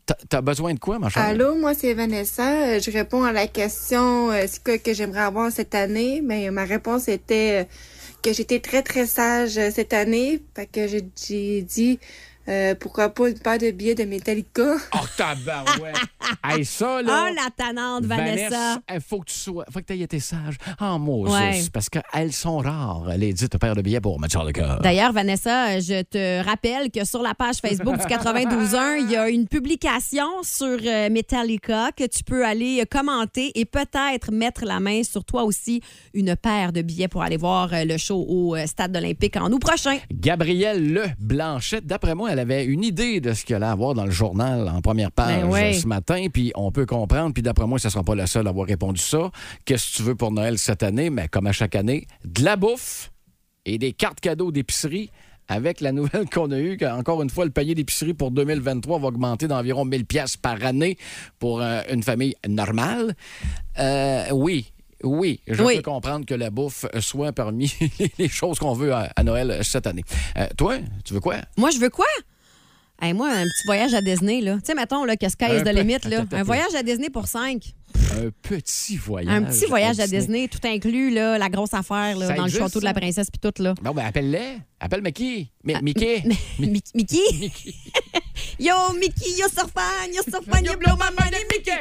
t'as- 0.06 0.40
besoin 0.40 0.75
de 0.75 0.78
quoi, 0.78 0.98
ma 0.98 1.08
chère? 1.08 1.22
Allô, 1.22 1.54
moi 1.56 1.75
c'est 1.75 1.94
Vanessa. 1.94 2.66
Euh, 2.76 2.80
Je 2.80 2.90
réponds 2.90 3.25
à 3.25 3.32
la 3.32 3.46
question 3.46 4.30
euh, 4.30 4.46
quoi 4.64 4.78
que 4.78 4.94
j'aimerais 4.94 5.20
avoir 5.20 5.50
cette 5.52 5.75
année. 5.75 6.20
Mais 6.22 6.50
ma 6.50 6.64
réponse 6.64 7.08
était 7.08 7.62
euh, 7.62 7.64
que 8.22 8.32
j'étais 8.32 8.60
très 8.60 8.82
très 8.82 9.06
sage 9.06 9.58
euh, 9.58 9.70
cette 9.75 9.92
année. 9.92 10.40
Fait 10.54 10.66
que 10.66 10.86
j'ai 10.86 11.02
dit 11.62 11.98
euh, 12.49 12.75
pourquoi 12.79 13.09
pas 13.11 13.29
une 13.29 13.38
paire 13.38 13.59
de 13.59 13.71
billets 13.71 13.95
de 13.95 14.05
Metallica? 14.05 14.76
Oh, 14.95 14.99
tabarouette! 15.17 15.97
hey, 16.45 16.65
ça, 16.65 17.03
là... 17.03 17.26
Ah, 17.26 17.31
la 17.33 17.50
tannante, 17.50 18.05
Vanessa. 18.05 18.81
il 18.93 19.00
faut 19.00 19.21
que 19.21 19.26
tu 19.31 19.35
sois. 19.37 19.65
faut 19.73 19.81
que 19.81 19.85
tu 19.85 19.93
aies 19.95 20.00
été 20.00 20.21
sage. 20.21 20.57
Ah, 20.79 20.97
moi, 20.99 21.29
Ouais. 21.31 21.61
parce 21.73 21.88
qu'elles 21.88 22.33
sont 22.33 22.59
rares, 22.59 23.05
les 23.17 23.33
dites 23.33 23.59
paires 23.59 23.75
de 23.75 23.83
billets 23.83 24.00
pour 24.00 24.21
Metallica. 24.21 24.79
D'ailleurs, 24.83 25.12
Vanessa, 25.12 25.81
je 25.81 26.03
te 26.03 26.45
rappelle 26.45 26.91
que 26.91 27.05
sur 27.05 27.23
la 27.23 27.35
page 27.35 27.57
Facebook 27.57 27.97
du 27.99 28.05
92.1, 28.07 29.00
il 29.05 29.11
y 29.11 29.17
a 29.17 29.29
une 29.29 29.49
publication 29.49 30.26
sur 30.43 30.79
euh, 30.85 31.11
Metallica 31.11 31.91
que 31.97 32.05
tu 32.07 32.23
peux 32.25 32.45
aller 32.45 32.85
commenter 32.91 33.53
et 33.59 33.65
peut-être 33.65 34.31
mettre 34.33 34.65
la 34.65 34.79
main 34.81 35.03
sur 35.03 35.25
toi 35.25 35.45
aussi 35.45 35.81
une 36.15 36.37
paire 36.37 36.73
de 36.73 36.83
billets 36.83 37.09
pour 37.09 37.23
aller 37.23 37.37
voir 37.37 37.73
euh, 37.73 37.85
le 37.85 37.97
show 37.97 38.25
au 38.29 38.57
Stade 38.67 38.97
olympique 38.97 39.37
en 39.37 39.50
août 39.53 39.59
prochain. 39.61 39.99
Gabrielle 40.12 40.93
Le 40.93 41.05
Blanchette, 41.19 41.87
d'après 41.87 42.15
moi, 42.15 42.35
elle 42.37 42.40
avait 42.40 42.64
une 42.64 42.85
idée 42.85 43.21
de 43.21 43.33
ce 43.33 43.45
qu'elle 43.45 43.57
allait 43.62 43.73
avoir 43.73 43.95
dans 43.95 44.05
le 44.05 44.11
journal 44.11 44.69
en 44.69 44.83
première 44.83 45.11
page 45.11 45.43
Ben 45.43 45.49
ouais. 45.49 45.73
ce 45.73 45.87
matin, 45.87 46.26
puis 46.33 46.52
on 46.55 46.71
peut 46.71 46.85
comprendre, 46.85 47.33
puis 47.33 47.43
d'après 47.43 47.66
moi, 47.66 47.78
ce 47.78 47.88
ne 47.88 47.93
sera 47.93 48.05
pas 48.05 48.14
la 48.14 48.26
seule 48.26 48.47
à 48.47 48.50
avoir 48.50 48.66
répondu 48.66 49.00
ça. 49.00 49.31
Qu'est-ce 49.64 49.93
que 49.93 49.97
tu 49.97 50.02
veux 50.02 50.14
pour 50.14 50.33
Noël 50.33 50.59
cette 50.59 50.83
année? 50.83 51.09
Mais 51.09 51.28
comme 51.28 51.47
à 51.47 51.52
chaque 51.52 51.75
année, 51.75 52.07
de 52.25 52.45
la 52.45 52.57
bouffe 52.57 53.11
et 53.64 53.78
des 53.78 53.93
cartes 53.93 54.21
cadeaux 54.21 54.52
d'épicerie. 54.52 55.11
Avec 55.49 55.81
la 55.81 55.93
nouvelle 55.93 56.28
qu'on 56.35 56.50
a 56.50 56.59
eue, 56.59 56.76
qu'encore 56.76 57.23
une 57.23 57.31
fois, 57.31 57.45
le 57.45 57.52
panier 57.52 57.76
d'épicerie 57.76 58.14
pour 58.14 58.33
2023 58.33 58.99
va 58.99 59.07
augmenter 59.07 59.47
d'environ 59.47 59.85
1000 59.85 60.05
pièces 60.05 60.37
par 60.37 60.64
année 60.64 60.99
pour 61.38 61.62
euh, 61.62 61.83
une 61.93 62.02
famille 62.02 62.35
normale. 62.49 63.14
Euh, 63.78 64.25
oui, 64.33 64.73
oui, 65.06 65.40
je 65.46 65.62
Oui. 65.62 65.76
peux 65.76 65.82
comprendre 65.82 66.26
que 66.26 66.34
la 66.34 66.50
bouffe 66.50 66.84
soit 67.00 67.32
parmi 67.32 67.72
les 68.18 68.28
choses 68.28 68.58
qu'on 68.58 68.75
veut 68.75 68.92
à, 68.92 69.10
à 69.16 69.22
Noël 69.25 69.60
cette 69.62 69.86
année. 69.86 70.04
Euh, 70.36 70.46
toi, 70.56 70.76
tu 71.04 71.14
veux 71.14 71.20
quoi? 71.20 71.36
Moi, 71.56 71.70
je 71.70 71.78
veux 71.78 71.90
quoi? 71.90 72.06
Hey, 73.00 73.12
moi, 73.12 73.28
un 73.30 73.44
petit 73.44 73.66
voyage 73.66 73.92
à 73.92 74.00
Disney, 74.00 74.40
là. 74.40 74.54
Tu 74.54 74.60
sais, 74.66 74.75
mettons, 74.75 75.04
là, 75.04 75.16
que 75.18 75.28
Sky 75.28 75.44
is 75.58 75.62
the 75.64 75.68
limit, 75.68 75.98
là? 76.08 76.25
Un 76.32 76.42
voyage 76.44 76.75
à 76.75 76.82
Disney 76.82 77.10
pour 77.10 77.26
cinq. 77.26 77.75
Un 78.12 78.30
petit 78.40 78.96
voyage. 78.96 79.34
Un 79.34 79.42
petit 79.42 79.66
voyage 79.66 80.00
à 80.00 80.06
Disney, 80.06 80.48
tout 80.48 80.66
inclus, 80.66 81.10
là, 81.12 81.36
la 81.36 81.48
grosse 81.50 81.75
affaire, 81.75 82.16
là, 82.16 82.32
dans 82.34 82.44
le 82.46 82.50
château 82.50 82.80
de 82.80 82.84
la 82.84 82.94
princesse, 82.94 83.28
puis 83.30 83.38
tout, 83.38 83.62
là. 83.62 83.75
Bon, 83.82 83.92
ben 83.92 84.06
appelle-les. 84.06 84.60
Appelle 84.80 85.02
Mickey. 85.02 85.48
Mi- 85.62 85.75
Ah, 85.75 85.80
Mickey. 85.82 86.22
Mi- 86.58 86.82
Mickey? 86.94 87.18
Yo, 88.58 88.72
Mickey, 88.98 89.30
yo, 89.38 89.46
so 89.48 89.66
fun, 89.68 90.08
yo, 90.14 90.22
so 90.22 90.40
fun, 90.42 90.62
you 90.64 90.76
blow 90.78 90.96
my 90.96 91.10
money, 91.18 91.44
Mickey! 91.52 91.80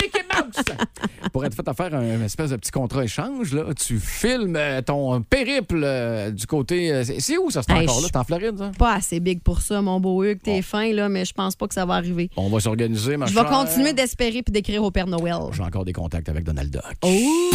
Mickey 0.00 0.22
Mouse! 0.34 0.64
Pour 1.32 1.44
être 1.44 1.54
fait 1.54 1.68
à 1.68 1.74
faire 1.74 1.94
un 1.94 2.22
espèce 2.22 2.50
de 2.50 2.56
petit 2.56 2.70
contrat 2.70 3.04
échange, 3.04 3.52
là, 3.52 3.64
tu 3.74 3.98
filmes 3.98 4.56
euh, 4.56 4.80
ton 4.80 5.20
périple 5.22 5.80
euh, 5.84 6.30
du 6.30 6.46
côté. 6.46 6.92
euh, 6.92 7.04
c'est 7.18 7.36
où 7.38 7.50
ça, 7.50 7.62
c'est 7.62 7.72
Hey, 7.74 7.84
encore 7.84 8.00
là? 8.00 8.08
C'est 8.10 8.16
en 8.16 8.24
Floride, 8.24 8.56
ça? 8.58 8.70
Pas 8.78 8.94
assez 8.94 9.20
big 9.20 9.42
pour 9.42 9.60
ça, 9.60 9.82
mon 9.82 10.00
beau 10.00 10.24
Hugues, 10.24 10.40
t'es 10.42 10.56
Bon. 10.56 10.62
fin, 10.62 10.92
là, 10.92 11.08
mais 11.08 11.24
je 11.24 11.32
pense 11.34 11.56
pas 11.56 11.66
que 11.68 11.74
ça 11.74 11.84
va 11.84 11.94
arriver. 11.94 12.30
On 12.36 12.48
va 12.48 12.60
s'organiser, 12.60 13.16
ma 13.16 13.26
Je 13.26 13.34
vais 13.34 13.44
continuer 13.44 13.92
d'espérer 13.92 14.42
puis 14.42 14.52
d'écrire 14.52 14.82
au 14.82 14.90
Père 14.90 15.06
Noël. 15.06 15.36
J'ai 15.52 15.62
encore 15.62 15.84
des 15.84 15.92
contacts 15.92 16.28
avec 16.28 16.44
Donald 16.44 16.70
Duck. 16.70 16.82
Oh! 17.02 17.50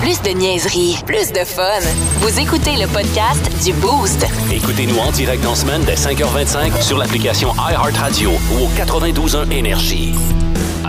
Plus 0.00 0.22
de 0.22 0.30
niaiserie, 0.38 0.96
plus 1.04 1.30
de 1.32 1.44
fun. 1.44 1.80
Vous 2.20 2.38
écoutez 2.40 2.76
le 2.76 2.86
podcast 2.86 3.50
du 3.64 3.72
Boost. 3.74 4.24
Écoutez-nous 4.52 4.96
en 4.98 5.10
direct 5.12 5.42
dans 5.42 5.50
la 5.50 5.56
semaine 5.56 5.82
dès 5.84 5.94
5h25 5.94 6.80
sur 6.82 6.96
l'application 6.96 7.52
iHeartRadio 7.54 8.30
ou 8.30 8.64
au 8.64 8.68
92.1 8.78 9.50
Énergie. 9.50 10.14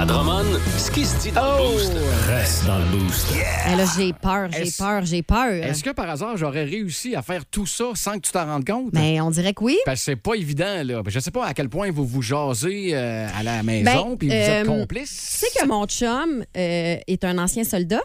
À 0.02 0.06
Drummond, 0.06 0.58
ce 0.80 0.90
qui 0.90 1.06
se 1.06 1.16
dit 1.20 1.32
dans 1.32 1.58
le 1.58 1.74
Boost 1.74 1.94
reste 2.26 2.66
dans 2.66 2.80
le 2.80 2.86
Boost. 2.86 3.28
Là, 3.36 3.86
j'ai 3.96 4.14
peur, 4.14 4.50
j'ai 4.52 4.62
Est-ce- 4.64 4.82
peur, 4.82 5.06
j'ai 5.06 5.22
peur. 5.22 5.52
Est-ce 5.52 5.84
que 5.84 5.92
par 5.92 6.10
hasard, 6.10 6.38
j'aurais 6.38 6.64
réussi 6.64 7.16
à 7.16 7.22
faire 7.22 7.46
tout 7.46 7.68
ça 7.68 7.92
sans 7.94 8.14
que 8.16 8.22
tu 8.22 8.32
t'en 8.32 8.48
rendes 8.48 8.66
compte? 8.66 8.90
Mais 8.94 9.22
on 9.22 9.30
dirait 9.30 9.54
que 9.54 9.64
oui. 9.64 9.78
Parce 9.86 10.00
que 10.00 10.06
c'est 10.06 10.16
pas 10.16 10.34
évident, 10.34 10.82
là. 10.84 11.04
Je 11.06 11.20
sais 11.20 11.30
pas 11.30 11.46
à 11.46 11.54
quel 11.54 11.70
point 11.70 11.92
vous 11.92 12.08
vous 12.08 12.24
jasez 12.24 12.96
euh, 12.96 13.28
à 13.38 13.44
la 13.44 13.62
maison, 13.62 14.10
Ben, 14.10 14.18
puis 14.18 14.28
vous 14.30 14.34
êtes 14.34 14.68
euh, 14.68 14.80
complices. 14.80 15.38
Tu 15.40 15.46
sais 15.46 15.60
que 15.60 15.68
mon 15.68 15.86
chum 15.86 16.44
euh, 16.58 16.96
est 17.06 17.24
un 17.24 17.38
ancien 17.38 17.64
soldat, 17.64 18.02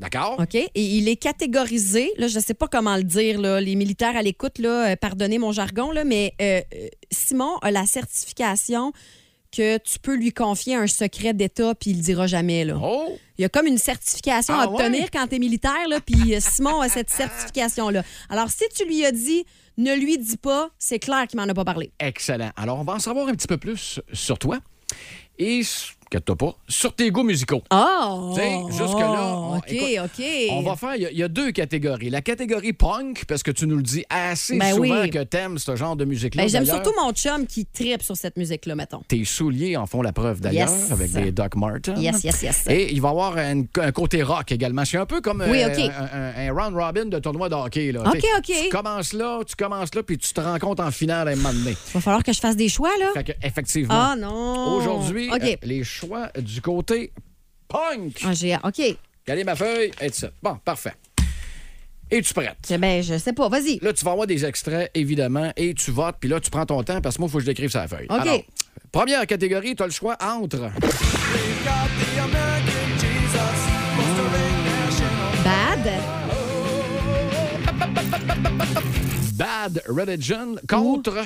D'accord? 0.00 0.36
OK? 0.38 0.54
Et 0.54 0.70
il 0.74 1.08
est 1.08 1.16
catégorisé, 1.16 2.10
là, 2.16 2.28
je 2.28 2.38
sais 2.38 2.54
pas 2.54 2.68
comment 2.68 2.96
le 2.96 3.02
dire, 3.02 3.38
là, 3.38 3.60
les 3.60 3.74
militaires 3.74 4.16
à 4.16 4.22
l'écoute, 4.22 4.58
là, 4.60 4.96
pardonnez 4.96 5.38
mon 5.38 5.52
jargon, 5.52 5.90
là, 5.90 6.04
mais 6.04 6.32
euh, 6.40 6.60
Simon 7.10 7.58
a 7.60 7.70
la 7.70 7.84
certification 7.84 8.92
que 9.50 9.78
tu 9.78 9.98
peux 9.98 10.14
lui 10.14 10.32
confier 10.32 10.74
un 10.74 10.86
secret 10.86 11.34
d'État 11.34 11.74
puis 11.74 11.90
il 11.90 11.98
le 11.98 12.02
dira 12.02 12.26
jamais, 12.26 12.64
là. 12.64 12.78
Oh! 12.82 13.18
Il 13.38 13.42
y 13.42 13.44
a 13.44 13.48
comme 13.48 13.66
une 13.66 13.78
certification 13.78 14.54
Ah 14.56 14.64
à 14.64 14.66
obtenir 14.68 15.02
ouais? 15.02 15.08
quand 15.12 15.26
tu 15.28 15.36
es 15.36 15.38
militaire, 15.38 15.86
puis 16.04 16.34
euh, 16.34 16.40
Simon 16.40 16.80
a 16.80 16.88
cette 16.88 17.10
certification-là. 17.10 18.02
Alors, 18.28 18.50
si 18.50 18.64
tu 18.74 18.84
lui 18.84 19.04
as 19.04 19.12
dit 19.12 19.44
ne 19.76 19.94
lui 19.94 20.18
dis 20.18 20.36
pas, 20.36 20.70
c'est 20.78 20.98
clair 20.98 21.26
qu'il 21.28 21.38
m'en 21.38 21.46
a 21.46 21.54
pas 21.54 21.64
parlé. 21.64 21.92
Excellent. 22.00 22.50
Alors, 22.56 22.80
on 22.80 22.84
va 22.84 22.94
en 22.94 22.98
savoir 22.98 23.28
un 23.28 23.34
petit 23.34 23.46
peu 23.46 23.58
plus 23.58 24.00
sur 24.12 24.38
toi 24.38 24.58
et, 25.38 25.62
inquiète-toi 26.10 26.36
pas, 26.36 26.56
sur 26.68 26.94
tes 26.94 27.10
goûts 27.10 27.22
musicaux. 27.22 27.62
Oh! 27.72 28.32
Tu 28.34 28.40
sais, 28.40 28.58
jusque-là, 28.70 29.34
on- 29.36 29.56
OK, 29.58 29.64
écoute, 29.68 29.88
OK. 30.18 30.24
On 30.52 30.62
va 30.62 30.76
faire, 30.76 30.96
il 30.96 31.02
y 31.02 31.06
a- 31.06 31.10
il 31.10 31.18
y, 31.18 31.22
a 31.22 31.28
deux 31.28 31.50
catégories. 31.52 32.08
La 32.10 32.22
catégorie 32.22 32.72
punk, 32.72 33.24
parce 33.26 33.42
que 33.42 33.50
tu 33.50 33.66
nous 33.66 33.76
le 33.76 33.82
dis 33.82 34.04
assez 34.08 34.56
Ben 34.58 34.74
souvent 34.74 35.02
oui. 35.02 35.10
que 35.10 35.22
t'aimes 35.22 35.58
ce 35.58 35.76
genre 35.76 35.96
de 35.96 36.04
musique-là. 36.06 36.44
Ben, 36.44 36.48
J'aime 36.48 36.64
surtout 36.64 36.92
mon 36.98 37.12
chum 37.12 37.46
qui 37.46 37.66
tripe 37.66 38.02
sur 38.02 38.16
cette 38.16 38.36
musique-là, 38.38 38.74
mettons. 38.74 39.02
Tes 39.06 39.24
souliers 39.24 39.76
en 39.76 39.86
font 39.86 40.00
la 40.02 40.12
preuve 40.12 40.40
d'ailleurs, 40.40 40.70
Yes. 40.70 40.90
avec 40.92 41.12
des 41.12 41.30
Doc 41.32 41.56
Martens. 41.56 42.00
Yes, 42.00 42.24
yes, 42.24 42.42
yes. 42.42 42.64
Et 42.68 42.92
il 42.92 43.00
va 43.02 43.08
y 43.08 43.10
avoir 43.10 43.36
un, 43.36 43.62
un 43.80 43.92
côté 43.92 44.22
rock 44.22 44.50
également. 44.52 44.84
C'est 44.86 44.96
un 44.98 45.06
peu 45.06 45.20
comme 45.20 45.44
Oui, 45.48 45.62
euh, 45.62 45.68
un, 45.68 46.18
un- 46.46 46.48
un 46.48 46.52
round 46.52 46.74
robin 46.76 47.04
de 47.06 47.18
tournoi 47.18 47.48
de 47.48 47.54
hockey. 47.54 47.92
Là. 47.92 48.00
OK, 48.06 48.24
OK. 48.38 48.44
Tu 48.64 48.68
commences 48.70 49.12
là, 49.12 49.40
tu 49.46 49.56
commences 49.56 49.94
là, 49.94 50.02
puis 50.02 50.16
tu 50.16 50.32
te 50.32 50.40
rends 50.40 50.58
compte 50.58 50.80
en 50.80 50.90
finale 50.90 51.28
à 51.28 51.32
un 51.32 51.36
moment 51.36 51.52
donné. 51.52 51.72
Il 51.72 51.92
va 51.94 52.00
falloir 52.00 52.22
que 52.22 52.32
je 52.32 52.40
fasse 52.40 52.56
des 52.56 52.68
choix, 52.68 52.90
là. 52.98 53.10
Fait 53.14 53.24
que, 53.24 53.32
effectivement, 53.42 53.94
Ah 53.94 54.14
non! 54.16 54.76
aujourd'hui, 54.76 55.30
euh, 55.32 55.56
les 55.62 55.84
choix 55.84 55.97
du 56.38 56.60
côté 56.60 57.12
punk. 57.68 58.22
Ah, 58.24 58.32
j'ai... 58.32 58.56
OK. 58.56 58.80
Quelle 59.24 59.38
est 59.38 59.44
ma 59.44 59.56
feuille? 59.56 59.90
Et 60.00 60.10
ça. 60.10 60.28
Bon, 60.42 60.56
parfait. 60.64 60.94
Es-tu 62.10 62.32
prête? 62.32 62.56
Eh 62.70 62.78
Ben, 62.78 63.02
je 63.02 63.18
sais 63.18 63.34
pas. 63.34 63.48
Vas-y. 63.48 63.78
Là, 63.80 63.92
tu 63.92 64.04
vas 64.04 64.12
avoir 64.12 64.26
des 64.26 64.46
extraits, 64.46 64.90
évidemment, 64.94 65.52
et 65.56 65.74
tu 65.74 65.90
votes, 65.90 66.16
puis 66.18 66.30
là, 66.30 66.40
tu 66.40 66.50
prends 66.50 66.64
ton 66.64 66.82
temps, 66.82 67.02
parce 67.02 67.16
que 67.16 67.20
moi, 67.20 67.28
il 67.28 67.32
faut 67.32 67.38
que 67.38 67.44
je 67.44 67.48
l'écrive 67.48 67.70
sur 67.70 67.80
la 67.80 67.88
feuille. 67.88 68.06
OK. 68.08 68.20
Alors, 68.20 68.40
première 68.90 69.26
catégorie, 69.26 69.76
tu 69.76 69.82
as 69.82 69.86
le 69.86 69.92
choix 69.92 70.16
entre 70.22 70.70
Bad. 75.44 75.92
Bad 79.34 79.82
Religion 79.86 80.56
contre! 80.66 81.24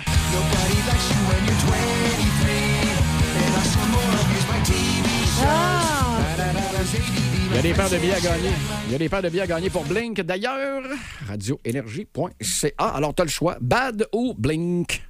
Il 7.50 7.56
y 7.56 7.58
a 7.58 7.62
des 7.62 7.74
paires 7.74 7.90
de 7.90 7.98
billets 7.98 8.14
à 8.14 8.20
gagner. 8.20 8.48
Il 8.86 8.92
y 8.92 8.94
a 8.94 8.98
des 8.98 9.08
paires 9.08 9.22
de 9.22 9.28
billets 9.28 9.42
à 9.42 9.46
gagner 9.46 9.70
pour 9.70 9.84
Blink. 9.84 10.20
D'ailleurs, 10.22 10.82
radioénergie.ca. 11.28 12.72
Alors, 12.78 13.14
tu 13.14 13.22
as 13.22 13.24
le 13.24 13.30
choix, 13.30 13.56
Bad 13.60 14.06
ou 14.12 14.34
Blink? 14.36 15.02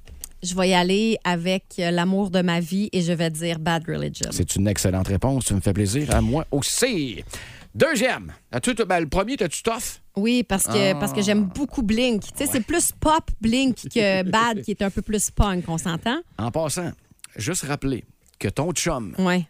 Je 0.43 0.53
vais 0.55 0.69
y 0.69 0.73
aller 0.73 1.17
avec 1.23 1.63
euh, 1.79 1.89
l'amour 1.89 2.29
de 2.29 2.41
ma 2.41 2.59
vie 2.59 2.89
et 2.91 3.01
je 3.01 3.13
vais 3.13 3.29
dire 3.29 3.59
Bad 3.59 3.83
Religion. 3.87 4.29
C'est 4.31 4.55
une 4.57 4.67
excellente 4.67 5.07
réponse. 5.07 5.45
Tu 5.45 5.53
me 5.53 5.61
fais 5.61 5.71
plaisir. 5.71 6.13
À 6.13 6.19
moi 6.19 6.45
aussi. 6.51 7.23
Deuxième. 7.73 8.33
As-tu, 8.51 8.73
ben, 8.75 8.99
le 8.99 9.07
premier, 9.07 9.37
t'as-tu 9.37 9.63
tough? 9.63 10.01
Oui, 10.17 10.43
parce 10.43 10.65
que, 10.65 10.93
parce 10.99 11.13
que 11.13 11.21
j'aime 11.21 11.45
beaucoup 11.45 11.81
Blink. 11.81 12.23
Tu 12.23 12.29
sais, 12.35 12.45
c'est 12.45 12.59
plus 12.65 12.91
pop 12.91 13.23
Blink 13.41 13.75
que 13.89 14.23
Bad, 14.29 14.61
qui 14.63 14.71
est 14.71 14.81
un 14.81 14.89
peu 14.91 15.01
plus 15.01 15.31
punk, 15.31 15.63
on 15.69 15.77
s'entend? 15.77 16.19
En 16.37 16.51
passant, 16.51 16.91
juste 17.37 17.63
rappeler 17.65 18.03
que 18.37 18.49
ton 18.49 18.73
chum 18.73 19.15
Ouais. 19.17 19.47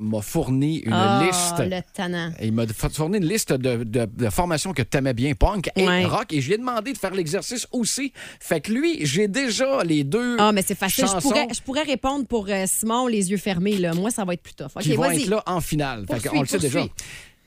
M'a 0.00 0.22
fourni 0.22 0.76
une 0.78 0.92
Ah, 0.92 1.24
liste. 1.26 1.58
le 1.58 1.80
tannant. 1.92 2.30
Il 2.40 2.52
m'a 2.52 2.64
fourni 2.68 3.18
une 3.18 3.26
liste 3.26 3.52
de, 3.52 3.82
de- 3.82 4.04
de 4.06 4.30
formations 4.30 4.72
que 4.72 4.82
t'aimais 4.82 5.12
bien, 5.12 5.34
punk 5.34 5.70
et 5.74 5.84
Ouais. 5.86 6.04
rock. 6.04 6.32
Et 6.32 6.40
je 6.40 6.46
lui 6.48 6.54
ai 6.54 6.58
demandé 6.58 6.92
de 6.92 6.98
faire 6.98 7.12
l'exercice 7.12 7.66
aussi. 7.72 8.12
Fait 8.38 8.60
que 8.60 8.70
lui, 8.72 9.04
j'ai 9.04 9.26
déjà 9.26 9.82
les 9.82 10.04
deux 10.04 10.36
Ah, 10.38 10.52
mais 10.52 10.62
c'est 10.62 10.76
facile. 10.76 11.06
Je 11.12 11.20
pourrais, 11.20 11.48
je 11.52 11.60
pourrais 11.62 11.82
répondre 11.82 12.26
pour 12.26 12.46
euh, 12.48 12.64
Simon, 12.66 13.08
les 13.08 13.30
yeux 13.32 13.38
fermés. 13.38 13.76
Là. 13.78 13.92
Moi, 13.94 14.10
ça 14.12 14.24
va 14.24 14.34
être 14.34 14.42
plus 14.42 14.54
tough. 14.54 14.68
OK, 14.76 14.82
qui 14.82 14.94
vont 14.94 15.04
être 15.10 15.26
là 15.26 15.42
en 15.46 15.60
finale. 15.60 16.04
Fait 16.08 16.28
qu'on 16.28 16.40
le 16.42 16.46
sait 16.46 16.58
déjà. 16.60 16.84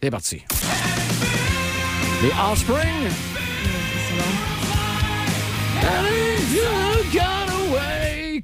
C'est 0.04 0.10
parti. 0.12 0.42
Les 2.22 2.32
Offspring. 2.52 3.10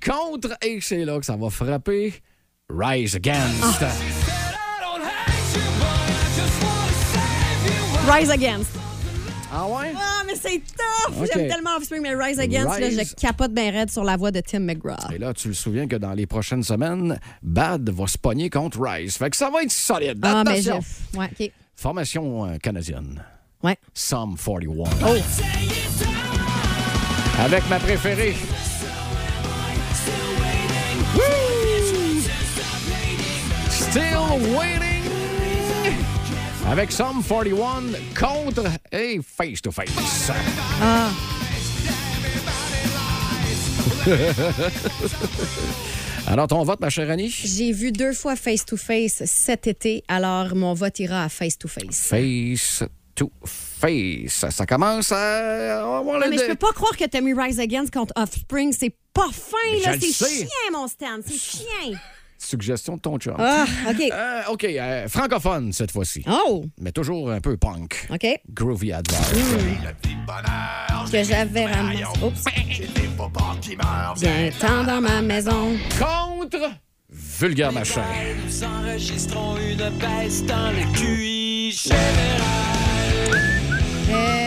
Contre, 0.05 0.55
et 0.61 0.79
c'est 0.81 1.03
là 1.03 1.19
que 1.19 1.25
ça 1.25 1.35
va 1.35 1.49
frapper, 1.49 2.13
Rise 2.69 3.15
Against. 3.15 3.63
Ah. 3.63 3.91
Rise 8.13 8.29
Against. 8.29 8.71
Ah 9.49 9.65
ouais? 9.67 9.93
Ah, 9.95 10.23
mais 10.27 10.35
c'est 10.35 10.59
tough! 10.59 11.17
OK. 11.17 11.29
J'aime 11.33 11.47
tellement 11.47 11.77
Offspring, 11.77 12.01
mais 12.01 12.13
Rise 12.13 12.39
Against, 12.39 12.77
là, 12.77 12.87
Rise. 12.87 12.99
je 12.99 13.15
capote 13.15 13.53
bien 13.53 13.71
raide 13.71 13.89
sur 13.89 14.03
la 14.03 14.17
voix 14.17 14.31
de 14.31 14.41
Tim 14.41 14.59
McGraw. 14.59 14.97
Et 15.15 15.17
là, 15.17 15.33
tu 15.33 15.47
le 15.47 15.53
souviens 15.53 15.87
que 15.87 15.95
dans 15.95 16.11
les 16.11 16.25
prochaines 16.25 16.63
semaines, 16.63 17.17
Bad 17.41 17.89
va 17.89 18.05
se 18.05 18.17
pogner 18.17 18.49
contre 18.49 18.81
Rise. 18.81 19.15
Fait 19.15 19.29
que 19.29 19.37
ça 19.37 19.49
va 19.49 19.63
être 19.63 19.71
solide. 19.71 20.19
Ah, 20.23 20.43
mais 20.45 20.61
je... 20.61 20.71
Ouais, 21.17 21.29
OK. 21.39 21.51
Formation 21.73 22.47
euh, 22.47 22.57
canadienne. 22.57 23.23
Ouais. 23.63 23.77
Psalm 23.93 24.35
41. 24.35 24.83
Oh! 25.05 25.15
Avec 27.39 27.69
ma 27.69 27.79
préférée. 27.79 28.35
Still 33.97 34.53
waiting. 34.55 35.09
Avec 36.69 36.89
Psalm 36.89 37.23
41 37.23 37.93
contre 38.13 38.69
et 38.91 39.19
face 39.23 39.59
to 39.59 39.71
face. 39.71 40.29
Ah! 40.79 41.09
Alors, 46.27 46.47
ton 46.47 46.61
vote, 46.63 46.79
ma 46.79 46.91
chère 46.91 47.09
Annie? 47.09 47.31
J'ai 47.31 47.71
vu 47.71 47.91
deux 47.91 48.13
fois 48.13 48.35
Face 48.35 48.65
to 48.65 48.77
Face 48.77 49.23
cet 49.25 49.65
été, 49.65 50.03
alors 50.07 50.53
mon 50.53 50.75
vote 50.75 50.99
ira 50.99 51.23
à 51.23 51.29
Face 51.29 51.57
to 51.57 51.67
Face. 51.67 52.09
Face 52.09 52.83
to 53.15 53.31
Face. 53.45 54.45
Ça 54.51 54.67
commence 54.67 55.11
à. 55.11 55.81
on 55.83 55.91
va 55.93 56.01
voir 56.01 56.19
Non, 56.19 56.25
le 56.25 56.29
mais 56.29 56.37
je 56.37 56.45
peux 56.45 56.55
pas 56.55 56.73
croire 56.73 56.95
que 56.95 57.05
t'as 57.05 57.21
mis 57.21 57.33
Rise 57.33 57.59
Against 57.59 57.91
contre 57.91 58.13
Offspring. 58.15 58.71
C'est 58.77 58.95
pas 59.11 59.29
fin, 59.31 59.57
Mais 59.71 59.79
là. 59.79 59.95
C'est 59.99 60.13
chien, 60.13 60.45
mon 60.71 60.87
Stan. 60.87 61.17
C'est 61.25 61.39
chien. 61.39 61.97
Suggestion 62.37 62.95
de 62.97 63.01
ton 63.01 63.17
chum. 63.17 63.35
Ah, 63.39 63.65
OK. 63.89 64.01
Euh, 64.11 64.41
OK, 64.51 64.63
euh, 64.63 65.07
francophone 65.07 65.73
cette 65.73 65.91
fois-ci. 65.91 66.23
Oh, 66.29 66.63
Mais 66.79 66.91
toujours 66.91 67.31
un 67.31 67.39
peu 67.41 67.57
punk. 67.57 68.07
OK. 68.11 68.27
Groovy 68.53 68.93
Advice. 68.93 69.31
Que 71.11 71.23
j'avais 71.23 71.65
ramassé. 71.65 72.03
Oups. 72.23 72.43
Viens 74.17 74.49
tant 74.59 74.83
dans 74.83 75.01
ma 75.01 75.21
maison. 75.21 75.75
Contre 75.97 76.69
Vulgaire 77.09 77.71
Machin. 77.71 78.03
Nous 78.45 78.63
enregistrons 78.63 79.55
une 79.57 79.89
baisse 79.97 80.43
dans 80.45 80.71
le 80.71 80.83
QI 80.93 81.71
général. 81.71 82.01
Euh, 84.09 84.46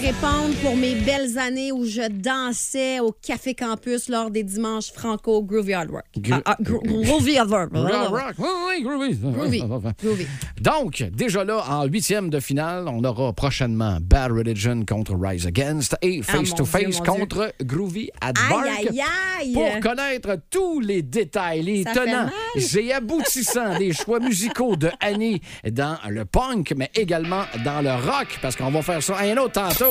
vais 0.00 0.06
répondre 0.08 0.54
pour 0.62 0.76
mes 0.76 0.94
belles 0.94 1.38
années 1.38 1.70
où 1.72 1.84
je 1.84 2.08
dansais 2.10 3.00
au 3.00 3.12
Café 3.12 3.54
Campus 3.54 4.08
lors 4.08 4.30
des 4.30 4.42
dimanches 4.42 4.90
franco 4.92 5.42
Groovy 5.42 5.72
Hard 5.74 5.90
Work. 5.90 6.06
Gro- 6.18 6.36
Ah, 6.44 6.52
ah, 6.52 6.56
gro- 6.60 6.80
groovy 6.82 7.38
Hard. 7.38 7.50
Rock, 7.52 8.08
rock. 8.08 8.34
Oui, 8.38 8.82
groovy. 8.82 9.14
Groovy. 9.16 9.62
Groovy. 10.02 10.26
Donc, 10.60 11.04
déjà 11.14 11.44
là, 11.44 11.62
en 11.68 11.84
huitième 11.84 12.30
de 12.30 12.40
finale, 12.40 12.86
on 12.88 13.04
aura 13.04 13.32
prochainement 13.32 13.98
Bad 14.00 14.32
Religion 14.32 14.84
contre 14.86 15.14
Rise 15.20 15.46
Against 15.46 15.96
et 16.02 16.22
Face 16.22 16.54
to 16.54 16.64
Face 16.64 16.84
mon 16.84 16.90
Dieu. 16.90 17.00
contre 17.26 17.52
Groovy 17.62 18.10
Advark. 18.20 18.66
Aïe, 18.66 18.88
aïe, 18.88 19.02
aïe. 19.40 19.52
Pour 19.52 19.80
connaître 19.80 20.36
tous 20.50 20.80
les 20.80 21.02
détails, 21.02 21.62
les 21.62 21.82
Ça 21.84 21.92
tenants 21.92 22.30
et 22.78 22.92
aboutissants 22.92 23.78
des 23.78 23.92
choix 23.92 24.18
musicaux 24.20 24.76
de 24.76 24.90
Annie 25.00 25.40
dans 25.70 25.96
le 26.08 26.24
punk, 26.24 26.72
mais 26.76 26.90
également 26.94 27.42
dans 27.64 27.80
le 27.82 27.90
rock, 27.92 28.38
parce 28.42 28.56
qu'on 28.56 28.70
va 28.70 28.82
faire 28.82 29.02
ça 29.02 29.18
un 29.20 29.36
autre 29.36 29.52
tantôt. 29.52 29.83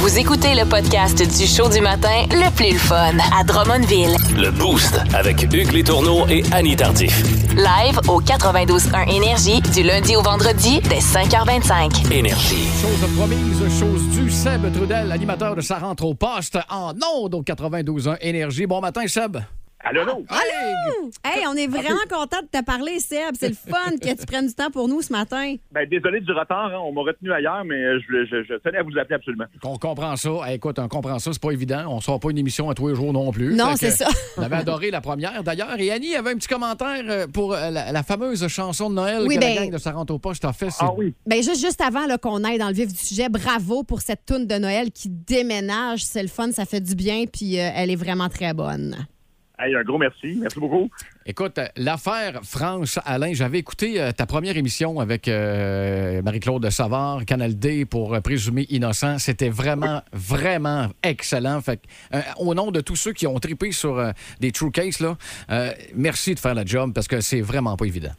Vous 0.00 0.18
écoutez 0.18 0.54
le 0.54 0.68
podcast 0.68 1.16
du 1.16 1.46
show 1.46 1.66
du 1.70 1.80
matin 1.80 2.26
le 2.30 2.54
plus 2.54 2.72
le 2.72 2.78
fun 2.78 3.16
à 3.34 3.42
Drummondville. 3.44 4.14
Le 4.36 4.50
Boost 4.50 5.00
avec 5.14 5.44
Hugues 5.44 5.72
Létourneau 5.72 6.26
et 6.28 6.42
Annie 6.52 6.76
Tardif. 6.76 7.22
Live 7.56 7.98
au 8.08 8.20
92.1 8.20 9.08
Énergie 9.08 9.62
du 9.72 9.84
lundi 9.84 10.16
au 10.16 10.22
vendredi 10.22 10.80
dès 10.82 10.98
5h25. 10.98 12.12
Énergie. 12.12 12.68
Chose 12.82 13.08
promise, 13.16 13.80
chose 13.80 14.02
due. 14.10 14.30
Seb 14.30 14.70
Trudel, 14.74 15.10
animateur 15.10 15.56
de 15.56 15.62
Sa 15.62 15.78
rentre 15.78 16.04
au 16.04 16.14
poste 16.14 16.58
en 16.68 16.92
ondes 17.16 17.34
au 17.34 17.42
92.1 17.42 18.18
Énergie. 18.20 18.66
Bon 18.66 18.82
matin, 18.82 19.06
Seb. 19.06 19.38
Allô, 19.84 20.02
allô? 20.02 20.24
Hey! 20.30 21.10
Hey, 21.24 21.46
on 21.48 21.54
est 21.54 21.66
vraiment 21.66 21.98
content 22.08 22.40
de 22.40 22.46
te 22.58 22.64
parler, 22.64 23.00
Seb. 23.00 23.34
C'est 23.38 23.48
le 23.48 23.54
fun 23.54 23.96
que 24.00 24.14
tu 24.16 24.26
prennes 24.26 24.46
du 24.46 24.54
temps 24.54 24.70
pour 24.70 24.86
nous 24.88 25.02
ce 25.02 25.12
matin. 25.12 25.56
Ben, 25.72 25.88
désolé 25.88 26.20
du 26.20 26.30
retard, 26.32 26.66
hein, 26.72 26.78
on 26.84 26.92
m'a 26.92 27.00
retenu 27.02 27.32
ailleurs, 27.32 27.64
mais 27.64 27.74
euh, 27.74 27.98
je, 28.08 28.24
je, 28.26 28.44
je 28.44 28.54
tenais 28.60 28.78
à 28.78 28.82
vous 28.84 28.96
appeler 28.96 29.16
absolument. 29.16 29.44
On 29.64 29.76
comprend 29.78 30.14
ça. 30.16 30.30
Hey, 30.46 30.54
écoute, 30.56 30.78
on 30.78 30.86
comprend 30.86 31.18
ça, 31.18 31.32
c'est 31.32 31.42
pas 31.42 31.50
évident. 31.50 31.84
On 31.88 32.00
sort 32.00 32.20
pas 32.20 32.30
une 32.30 32.38
émission 32.38 32.70
à 32.70 32.74
tous 32.74 32.88
les 32.88 32.94
jours 32.94 33.12
non 33.12 33.32
plus. 33.32 33.54
Non, 33.56 33.74
c'est 33.76 33.90
ça. 33.90 34.08
On 34.36 34.42
avait 34.42 34.56
adoré 34.56 34.90
la 34.92 35.00
première, 35.00 35.42
d'ailleurs. 35.42 35.78
Et 35.78 35.90
Annie 35.90 36.14
avait 36.14 36.30
un 36.30 36.36
petit 36.36 36.48
commentaire 36.48 37.02
euh, 37.08 37.26
pour 37.26 37.52
euh, 37.52 37.70
la, 37.70 37.90
la 37.90 38.02
fameuse 38.04 38.46
chanson 38.46 38.88
de 38.88 38.94
Noël 38.94 39.24
Oui, 39.26 39.34
que 39.34 39.40
ben- 39.40 39.54
la 39.56 39.62
gang 39.62 39.70
de 39.72 39.78
Sa 39.78 39.90
rentre 39.92 40.14
au 40.14 40.18
poste 40.20 40.44
a 40.44 40.52
fait. 40.52 40.68
Ah 40.78 40.92
oui. 40.96 41.12
Ben 41.26 41.42
juste, 41.42 41.60
juste 41.60 41.80
avant 41.80 42.06
qu'on 42.18 42.44
aille 42.44 42.58
dans 42.58 42.68
le 42.68 42.74
vif 42.74 42.88
du 42.92 42.98
sujet, 42.98 43.28
bravo 43.28 43.82
pour 43.82 44.00
cette 44.00 44.24
toune 44.26 44.46
de 44.46 44.54
Noël 44.54 44.90
qui 44.92 45.08
déménage. 45.08 46.04
C'est 46.04 46.22
le 46.22 46.28
fun, 46.28 46.52
ça 46.52 46.64
fait 46.66 46.80
du 46.80 46.94
bien, 46.94 47.24
puis 47.26 47.58
euh, 47.58 47.68
elle 47.74 47.90
est 47.90 47.96
vraiment 47.96 48.28
très 48.28 48.54
bonne. 48.54 48.94
Un 49.62 49.82
gros 49.84 49.98
merci. 49.98 50.38
Merci 50.40 50.58
beaucoup. 50.58 50.90
Écoute, 51.24 51.60
l'affaire 51.76 52.40
France 52.42 52.98
Alain, 53.04 53.32
j'avais 53.32 53.58
écouté 53.58 54.00
euh, 54.00 54.10
ta 54.10 54.26
première 54.26 54.56
émission 54.56 54.98
avec 54.98 55.28
euh, 55.28 56.20
Marie-Claude 56.22 56.68
Savard, 56.70 57.24
Canal 57.24 57.56
D 57.56 57.84
pour 57.84 58.14
euh, 58.14 58.20
Présumé 58.20 58.66
Innocent. 58.70 59.18
C'était 59.18 59.48
vraiment, 59.48 60.02
vraiment 60.12 60.88
excellent. 61.02 61.60
Euh, 61.68 62.20
au 62.38 62.54
nom 62.54 62.72
de 62.72 62.80
tous 62.80 62.96
ceux 62.96 63.12
qui 63.12 63.26
ont 63.26 63.38
trippé 63.38 63.70
sur 63.70 64.12
des 64.40 64.50
True 64.50 64.72
Case, 64.72 65.00
là, 65.00 65.16
merci 65.94 66.34
de 66.34 66.40
faire 66.40 66.54
la 66.54 66.64
job 66.64 66.92
parce 66.92 67.06
que 67.06 67.20
c'est 67.20 67.40
vraiment 67.40 67.76
pas 67.76 67.84
évident. 67.84 68.12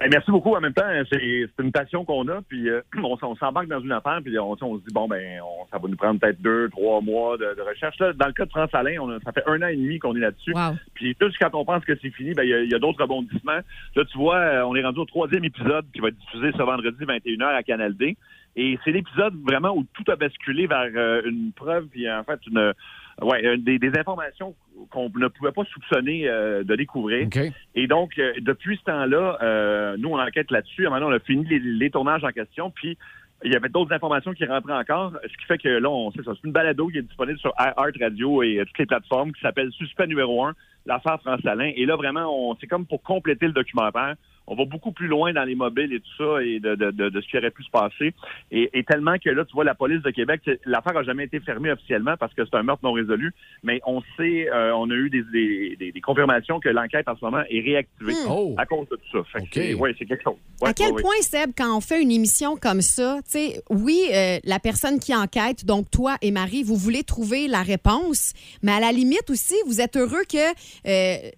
Ben, 0.00 0.08
merci 0.10 0.30
beaucoup. 0.30 0.54
En 0.54 0.60
même 0.60 0.72
temps, 0.72 0.82
c'est 1.10 1.46
c'est 1.56 1.62
une 1.62 1.70
passion 1.72 2.04
qu'on 2.04 2.26
a, 2.28 2.40
puis 2.42 2.68
euh, 2.68 2.80
on, 3.02 3.36
s'embarque 3.36 3.68
dans 3.68 3.80
une 3.80 3.92
affaire, 3.92 4.20
puis 4.24 4.36
on, 4.38 4.50
on 4.60 4.78
se 4.78 4.82
dit, 4.84 4.92
bon, 4.92 5.06
ben, 5.06 5.40
on- 5.42 5.66
ça 5.70 5.78
va 5.78 5.88
nous 5.88 5.96
prendre 5.96 6.18
peut-être 6.20 6.42
deux, 6.42 6.68
trois 6.70 7.00
mois 7.00 7.36
de, 7.36 7.54
de 7.56 7.62
recherche. 7.62 7.98
Là, 8.00 8.12
dans 8.12 8.26
le 8.26 8.32
cas 8.32 8.44
de 8.44 8.50
France 8.50 8.70
Alain, 8.72 8.96
on 9.00 9.10
a- 9.10 9.20
ça 9.20 9.32
fait 9.32 9.44
un 9.46 9.62
an 9.62 9.68
et 9.68 9.76
demi 9.76 9.98
qu'on 9.98 10.16
est 10.16 10.20
là-dessus. 10.20 10.52
Wow. 10.52 10.74
Puis 10.94 11.16
juste 11.20 11.36
quand 11.40 11.54
on 11.54 11.64
pense 11.64 11.84
que 11.84 11.92
c'est 12.02 12.10
fini, 12.10 12.32
ben 12.34 12.42
il 12.42 12.48
y 12.70 12.74
a- 12.74 12.76
a, 12.76 12.78
d'autres 12.80 13.02
rebondissements. 13.02 13.60
Là, 13.96 14.04
tu 14.10 14.18
vois, 14.18 14.36
euh, 14.38 14.62
on 14.66 14.74
est 14.74 14.84
rendu 14.84 14.98
au 14.98 15.04
troisième 15.04 15.44
épisode 15.44 15.84
qui 15.92 16.00
va 16.00 16.08
être 16.08 16.18
diffusé 16.18 16.50
ce 16.52 16.62
vendredi 16.62 17.04
21h 17.04 17.46
à 17.54 17.62
Canal 17.62 17.94
D. 17.96 18.16
Et 18.56 18.78
c'est 18.84 18.92
l'épisode 18.92 19.34
vraiment 19.44 19.76
où 19.76 19.84
tout 19.94 20.10
a 20.10 20.16
basculé 20.16 20.66
vers 20.66 20.88
euh, 20.94 21.22
une 21.24 21.50
preuve, 21.52 21.86
puis 21.86 22.10
en 22.10 22.22
fait, 22.24 22.38
une, 22.46 22.72
ouais, 23.22 23.44
euh, 23.44 23.56
des, 23.56 23.78
des 23.78 23.98
informations 23.98 24.54
qu'on 24.90 25.10
ne 25.14 25.28
pouvait 25.28 25.52
pas 25.52 25.64
soupçonner 25.64 26.28
euh, 26.28 26.64
de 26.64 26.76
découvrir. 26.76 27.28
Et 27.74 27.86
donc, 27.86 28.18
euh, 28.18 28.32
depuis 28.40 28.76
ce 28.76 28.84
temps-là, 28.84 29.38
euh, 29.42 29.96
nous, 29.98 30.10
on 30.10 30.18
enquête 30.18 30.50
là-dessus. 30.50 30.82
Maintenant, 30.88 31.08
on 31.08 31.14
a 31.14 31.20
fini 31.20 31.44
les, 31.46 31.58
les 31.58 31.90
tournages 31.90 32.24
en 32.24 32.30
question, 32.30 32.70
puis 32.70 32.98
il 33.44 33.52
y 33.52 33.56
avait 33.56 33.68
d'autres 33.68 33.92
informations 33.92 34.32
qui 34.32 34.44
rentraient 34.46 34.74
encore, 34.74 35.12
ce 35.22 35.36
qui 35.36 35.44
fait 35.46 35.58
que 35.58 35.68
là, 35.68 35.90
on 35.90 36.10
sait 36.12 36.22
ça. 36.24 36.32
C'est 36.34 36.46
une 36.46 36.52
balado 36.52 36.88
qui 36.88 36.98
est 36.98 37.02
disponible 37.02 37.38
sur 37.38 37.52
iHeart 37.58 37.96
Radio 38.00 38.42
et 38.42 38.62
toutes 38.66 38.78
les 38.78 38.86
plateformes 38.86 39.32
qui 39.32 39.40
s'appelle 39.40 39.70
Suspect 39.72 40.06
numéro 40.06 40.44
1, 40.44 40.54
l'affaire 40.86 41.20
France 41.20 41.44
Alain. 41.44 41.70
Et 41.76 41.84
là, 41.84 41.96
vraiment, 41.96 42.50
on 42.50 42.56
c'est 42.60 42.66
comme 42.66 42.86
pour 42.86 43.02
compléter 43.02 43.46
le 43.46 43.52
documentaire. 43.52 44.14
On 44.46 44.54
va 44.56 44.64
beaucoup 44.66 44.92
plus 44.92 45.06
loin 45.06 45.32
dans 45.32 45.44
les 45.44 45.54
mobiles 45.54 45.92
et 45.92 46.00
tout 46.00 46.16
ça 46.18 46.42
et 46.42 46.60
de, 46.60 46.74
de, 46.74 46.90
de, 46.90 47.08
de 47.08 47.20
ce 47.20 47.26
qui 47.28 47.38
aurait 47.38 47.50
pu 47.50 47.62
se 47.64 47.70
passer. 47.70 48.12
Et, 48.50 48.70
et 48.78 48.84
tellement 48.84 49.16
que 49.18 49.30
là, 49.30 49.44
tu 49.44 49.52
vois, 49.54 49.64
la 49.64 49.74
police 49.74 50.02
de 50.02 50.10
Québec, 50.10 50.42
l'affaire 50.66 50.92
n'a 50.94 51.02
jamais 51.02 51.24
été 51.24 51.40
fermée 51.40 51.70
officiellement 51.72 52.16
parce 52.18 52.34
que 52.34 52.44
c'est 52.44 52.54
un 52.56 52.62
meurtre 52.62 52.84
non 52.84 52.92
résolu, 52.92 53.32
mais 53.62 53.80
on 53.86 54.02
sait, 54.18 54.50
euh, 54.52 54.74
on 54.76 54.90
a 54.90 54.94
eu 54.94 55.08
des, 55.08 55.22
des, 55.32 55.76
des- 55.76 55.92
des 55.92 56.00
confirmations 56.00 56.60
que 56.60 56.68
l'enquête 56.68 57.08
en 57.08 57.16
ce 57.16 57.24
moment 57.24 57.42
est 57.48 57.60
réactivée 57.60 58.12
Oh! 58.28 58.54
à 58.58 58.66
cause 58.66 58.86
de 58.90 58.96
tout 58.96 59.02
ça. 59.12 59.24
Fait 59.32 59.38
que 59.38 59.44
OK. 59.44 59.50
c'est- 59.54 59.74
ouais, 59.74 59.94
c'est 59.98 60.04
quelque 60.06 60.22
chose. 60.24 60.36
Ouais, 60.60 60.68
à 60.68 60.74
quel 60.74 60.88
ouais, 60.88 60.92
ouais. 60.94 61.02
point, 61.02 61.20
Seb, 61.22 61.50
quand 61.56 61.76
on 61.76 61.80
fait 61.80 62.02
une 62.02 62.10
émission 62.10 62.56
comme 62.56 62.82
ça, 62.82 63.16
tu 63.24 63.30
sais, 63.38 63.62
oui, 63.70 64.00
euh, 64.12 64.38
la 64.44 64.58
personne 64.58 64.98
qui 65.00 65.14
enquête, 65.14 65.64
donc 65.64 65.90
toi 65.90 66.16
et 66.20 66.30
Marie, 66.30 66.62
vous 66.62 66.76
voulez 66.76 67.02
trouver 67.02 67.48
la 67.48 67.62
réponse, 67.62 68.34
mais 68.62 68.72
à 68.72 68.80
la 68.80 68.92
limite 68.92 69.30
aussi, 69.30 69.54
vous 69.66 69.80
êtes 69.80 69.96
heureux 69.96 70.24
que. 70.30 70.50
euh, 70.86 71.30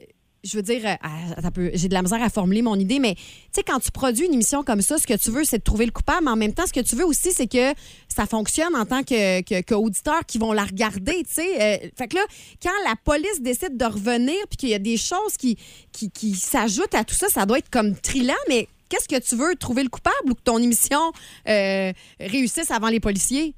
je 0.46 0.56
veux 0.56 0.62
dire, 0.62 0.82
euh, 0.84 1.70
j'ai 1.74 1.88
de 1.88 1.94
la 1.94 2.02
misère 2.02 2.22
à 2.22 2.30
formuler 2.30 2.62
mon 2.62 2.76
idée, 2.76 2.98
mais 2.98 3.14
tu 3.14 3.22
sais, 3.52 3.62
quand 3.62 3.78
tu 3.80 3.90
produis 3.90 4.26
une 4.26 4.34
émission 4.34 4.62
comme 4.62 4.80
ça, 4.80 4.98
ce 4.98 5.06
que 5.06 5.14
tu 5.14 5.30
veux, 5.30 5.44
c'est 5.44 5.58
de 5.58 5.62
trouver 5.62 5.86
le 5.86 5.92
coupable, 5.92 6.24
mais 6.24 6.30
en 6.30 6.36
même 6.36 6.54
temps, 6.54 6.66
ce 6.66 6.72
que 6.72 6.80
tu 6.80 6.96
veux 6.96 7.04
aussi, 7.04 7.32
c'est 7.32 7.46
que 7.46 7.74
ça 8.08 8.26
fonctionne 8.26 8.74
en 8.74 8.86
tant 8.86 9.02
que, 9.02 9.42
que, 9.42 9.60
qu'auditeurs 9.62 10.24
qui 10.26 10.38
vont 10.38 10.52
la 10.52 10.64
regarder, 10.64 11.22
tu 11.24 11.34
sais. 11.34 11.60
Euh, 11.60 11.88
fait 11.96 12.08
que 12.08 12.16
là, 12.16 12.22
quand 12.62 12.70
la 12.88 12.94
police 12.96 13.40
décide 13.40 13.76
de 13.76 13.84
revenir, 13.84 14.36
puis 14.48 14.56
qu'il 14.56 14.68
y 14.70 14.74
a 14.74 14.78
des 14.78 14.96
choses 14.96 15.36
qui, 15.38 15.58
qui, 15.92 16.10
qui 16.10 16.34
s'ajoutent 16.34 16.94
à 16.94 17.04
tout 17.04 17.14
ça, 17.14 17.28
ça 17.28 17.46
doit 17.46 17.58
être 17.58 17.70
comme 17.70 17.94
trillant, 17.96 18.34
mais 18.48 18.68
qu'est-ce 18.88 19.08
que 19.08 19.20
tu 19.20 19.36
veux, 19.36 19.56
trouver 19.56 19.82
le 19.82 19.88
coupable 19.88 20.30
ou 20.30 20.34
que 20.34 20.42
ton 20.42 20.58
émission 20.58 21.12
euh, 21.48 21.92
réussisse 22.20 22.70
avant 22.70 22.88
les 22.88 23.00
policiers? 23.00 23.54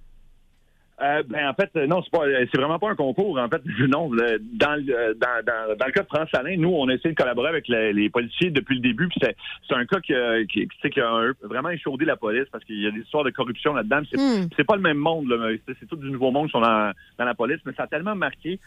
Euh, 1.01 1.23
ben 1.29 1.49
en 1.49 1.55
fait, 1.55 1.73
non, 1.87 2.03
c'est 2.03 2.11
pas, 2.11 2.27
euh, 2.27 2.45
c'est 2.51 2.59
vraiment 2.61 2.79
pas 2.81 2.91
un 2.91 2.97
concours. 2.97 3.39
En 3.39 3.49
fait, 3.49 3.63
non. 3.89 4.11
dans, 4.11 4.75
le, 4.77 4.93
euh, 4.93 5.15
dans, 5.15 5.45
dans, 5.47 5.77
dans 5.77 5.87
le 5.87 5.93
cas 5.93 6.03
de 6.03 6.09
France 6.09 6.29
Alain, 6.35 6.57
nous, 6.57 6.71
on 6.71 6.89
a 6.89 6.95
essayé 6.95 7.11
de 7.15 7.17
collaborer 7.21 7.49
avec 7.51 7.69
les, 7.69 7.93
les 7.93 8.11
policiers 8.11 8.51
depuis 8.51 8.75
le 8.77 8.81
début. 8.81 9.07
Puis 9.09 9.21
c'est, 9.23 9.37
c'est 9.69 9.75
un 9.75 9.87
cas 9.87 10.01
qui, 10.01 10.13
a- 10.15 10.45
qui, 10.45 10.69
sais, 10.83 10.91
qui 10.91 11.01
a 11.01 11.31
vraiment 11.43 11.71
échaudé 11.71 12.05
la 12.05 12.17
police 12.17 12.47
parce 12.51 12.65
qu'il 12.65 12.83
y 12.83 12.87
a 12.87 12.91
des 12.91 13.01
histoires 13.01 13.23
de 13.25 13.31
corruption 13.31 13.75
là-dedans. 13.75 14.01
C'est, 14.11 14.19
Hmm. 14.19 14.49
c'est 14.57 14.65
pas 14.65 14.75
le 14.77 14.83
même 14.83 14.97
monde. 14.99 15.29
Là, 15.29 15.51
c'est, 15.67 15.77
c'est 15.79 15.87
tout 15.87 15.97
du 15.97 16.11
nouveau 16.11 16.31
monde 16.33 16.47
qui 16.47 16.53
sont 16.53 16.61
dans, 16.61 16.91
dans 17.19 17.25
la 17.25 17.35
police, 17.35 17.61
mais 17.65 17.73
ça 17.75 17.85
a 17.85 17.87
tellement 17.87 18.17
marqué 18.17 18.59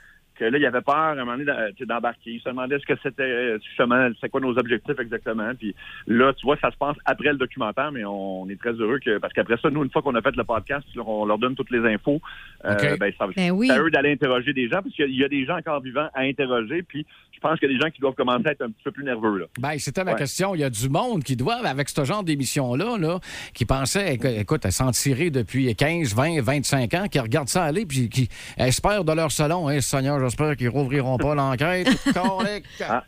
que 0.41 0.51
là, 0.51 0.57
il 0.57 0.61
y 0.61 0.65
avait 0.65 0.81
peur 0.81 0.95
à 0.95 1.11
un 1.11 1.15
moment 1.15 1.33
donné 1.33 1.45
d'a- 1.45 1.71
tu 1.71 1.77
sais, 1.79 1.85
d'embarquer. 1.85 2.31
Il 2.31 2.39
se 2.41 2.49
demandait 2.49 2.79
ce 2.79 2.85
que 2.85 2.93
c'était, 3.03 3.21
euh, 3.23 3.59
justement, 3.63 4.09
c'est 4.19 4.29
quoi 4.29 4.41
nos 4.41 4.57
objectifs 4.57 4.99
exactement. 4.99 5.51
Puis 5.57 5.75
là, 6.07 6.33
tu 6.33 6.45
vois, 6.45 6.57
ça 6.57 6.71
se 6.71 6.77
passe 6.77 6.97
après 7.05 7.31
le 7.31 7.37
documentaire, 7.37 7.91
mais 7.91 8.03
on 8.05 8.49
est 8.49 8.59
très 8.59 8.73
heureux 8.73 8.99
que, 8.99 9.19
parce 9.19 9.33
qu'après 9.33 9.57
ça, 9.61 9.69
nous, 9.69 9.83
une 9.83 9.91
fois 9.91 10.01
qu'on 10.01 10.15
a 10.15 10.21
fait 10.21 10.35
le 10.35 10.43
podcast, 10.43 10.85
on 10.97 11.25
leur 11.25 11.37
donne 11.37 11.55
toutes 11.55 11.69
les 11.71 11.85
infos. 11.93 12.19
Euh, 12.65 12.97
ben, 12.99 13.13
ça, 13.17 13.27
Ben 13.35 13.51
oui. 13.51 13.67
c'est 13.67 13.73
à 13.73 13.81
eux 13.81 13.91
d'aller 13.91 14.11
interroger 14.11 14.53
des 14.53 14.67
gens, 14.67 14.81
parce 14.81 14.95
qu'il 14.95 15.09
y 15.11 15.17
y 15.17 15.23
a 15.23 15.29
des 15.29 15.45
gens 15.45 15.57
encore 15.57 15.81
vivants 15.81 16.09
à 16.15 16.21
interroger. 16.21 16.81
Puis 16.81 17.05
pense 17.41 17.59
qu'il 17.59 17.69
y 17.69 17.73
a 17.73 17.77
des 17.77 17.81
gens 17.83 17.89
qui 17.91 17.99
doivent 17.99 18.13
commencer 18.13 18.47
à 18.47 18.51
être 18.51 18.61
un 18.61 18.69
petit 18.69 18.83
peu 18.83 18.91
plus 18.91 19.03
nerveux. 19.03 19.39
Là. 19.39 19.45
Ben, 19.59 19.77
c'était 19.79 20.03
ma 20.03 20.11
Ouais. 20.13 20.17
question. 20.17 20.55
Il 20.55 20.61
y 20.61 20.63
a 20.63 20.69
du 20.69 20.89
monde 20.89 21.23
qui 21.23 21.35
doit, 21.35 21.55
avec 21.65 21.89
ce 21.89 22.03
genre 22.05 22.23
d'émission-là, 22.23 22.97
là, 22.97 23.19
qui 23.53 23.65
pensait, 23.65 24.15
éc- 24.15 24.39
écoute, 24.39 24.65
à 24.65 24.71
s'en 24.71 24.91
tirer 24.91 25.29
depuis 25.31 25.75
15, 25.75 26.13
20, 26.13 26.41
25 26.41 26.93
ans, 26.93 27.07
qui 27.09 27.19
regardent 27.19 27.49
ça 27.49 27.63
aller, 27.63 27.85
puis 27.85 28.09
qui 28.09 28.29
espèrent 28.57 29.03
de 29.03 29.13
leur 29.13 29.31
salon, 29.31 29.67
hein, 29.67 29.81
Seigneur, 29.81 30.19
j'espère 30.19 30.55
qu'ils 30.55 30.69
rouvriront 30.69 31.17
pas 31.17 31.35
l'enquête. 31.35 31.87
Ah. 32.87 33.03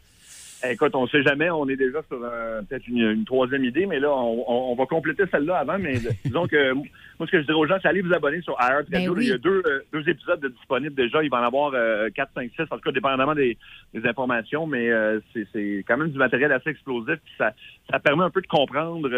Écoute, 0.69 0.95
on 0.95 1.07
sait 1.07 1.23
jamais, 1.23 1.49
on 1.49 1.67
est 1.67 1.75
déjà 1.75 2.01
sur 2.07 2.19
euh, 2.23 2.61
peut-être 2.61 2.87
une, 2.87 2.99
une 3.11 3.25
troisième 3.25 3.65
idée, 3.65 3.85
mais 3.85 3.99
là, 3.99 4.11
on, 4.11 4.45
on- 4.47 4.71
on 4.71 4.75
va 4.75 4.85
compléter 4.85 5.23
celle-là 5.31 5.57
avant. 5.57 5.77
Mais 5.77 5.95
disons 6.25 6.47
que 6.47 6.71
moi, 6.73 6.85
ce 7.25 7.31
que 7.31 7.39
je 7.41 7.45
dirais 7.45 7.57
aux 7.57 7.67
gens, 7.67 7.77
c'est 7.81 7.87
allez 7.89 8.01
vous 8.01 8.13
abonner 8.13 8.41
sur 8.41 8.53
iHeart 8.59 8.89
Ben 8.89 9.09
oui. 9.09 9.25
Il 9.25 9.29
y 9.29 9.31
a 9.33 9.37
deux, 9.37 9.61
euh, 9.65 9.81
deux 9.91 10.07
épisodes 10.09 10.39
de 10.39 10.47
disponibles 10.49 10.95
déjà. 10.95 11.21
Il 11.23 11.29
va 11.29 11.41
en 11.41 11.43
avoir 11.45 11.71
euh, 11.75 12.09
4, 12.15 12.31
5, 12.35 12.51
6, 12.55 12.61
en 12.71 12.75
tout 12.77 12.81
cas, 12.81 12.91
dépendamment 12.91 13.35
des, 13.35 13.57
des 13.93 14.07
informations, 14.07 14.65
mais 14.65 14.89
euh, 14.89 15.19
c'est 15.33 15.45
c'est 15.51 15.83
quand 15.87 15.97
même 15.97 16.09
du 16.11 16.17
matériel 16.17 16.51
assez 16.51 16.69
explosif. 16.69 17.15
Puis 17.23 17.33
ça, 17.37 17.51
ça 17.91 17.99
permet 17.99 18.23
un 18.23 18.29
peu 18.29 18.41
de 18.41 18.47
comprendre. 18.47 19.09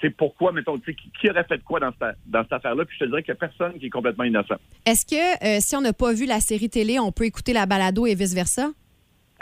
sais, 0.00 0.10
pourquoi, 0.10 0.52
mettons, 0.52 0.78
tu 0.78 0.92
sais, 0.92 0.96
qui, 1.20 1.30
aurait 1.30 1.44
fait 1.44 1.62
quoi 1.62 1.80
dans 1.80 1.92
cette, 2.00 2.16
dans 2.26 2.42
cette 2.42 2.52
affaire-là? 2.54 2.84
Puis 2.84 2.96
je 2.98 3.04
te 3.04 3.08
dirais 3.10 3.22
qu'il 3.22 3.32
n'y 3.34 3.38
a 3.38 3.46
personne 3.48 3.78
qui 3.78 3.86
est 3.86 3.90
complètement 3.90 4.24
innocent. 4.24 4.56
Est-ce 4.86 5.06
que 5.06 5.44
euh, 5.44 5.58
si 5.60 5.76
on 5.76 5.80
n'a 5.80 5.92
pas 5.92 6.12
vu 6.12 6.26
la 6.26 6.40
série 6.40 6.68
télé, 6.70 6.98
on 6.98 7.12
peut 7.12 7.24
écouter 7.24 7.52
la 7.52 7.66
balado 7.66 8.06
et 8.06 8.14
vice-versa? 8.14 8.70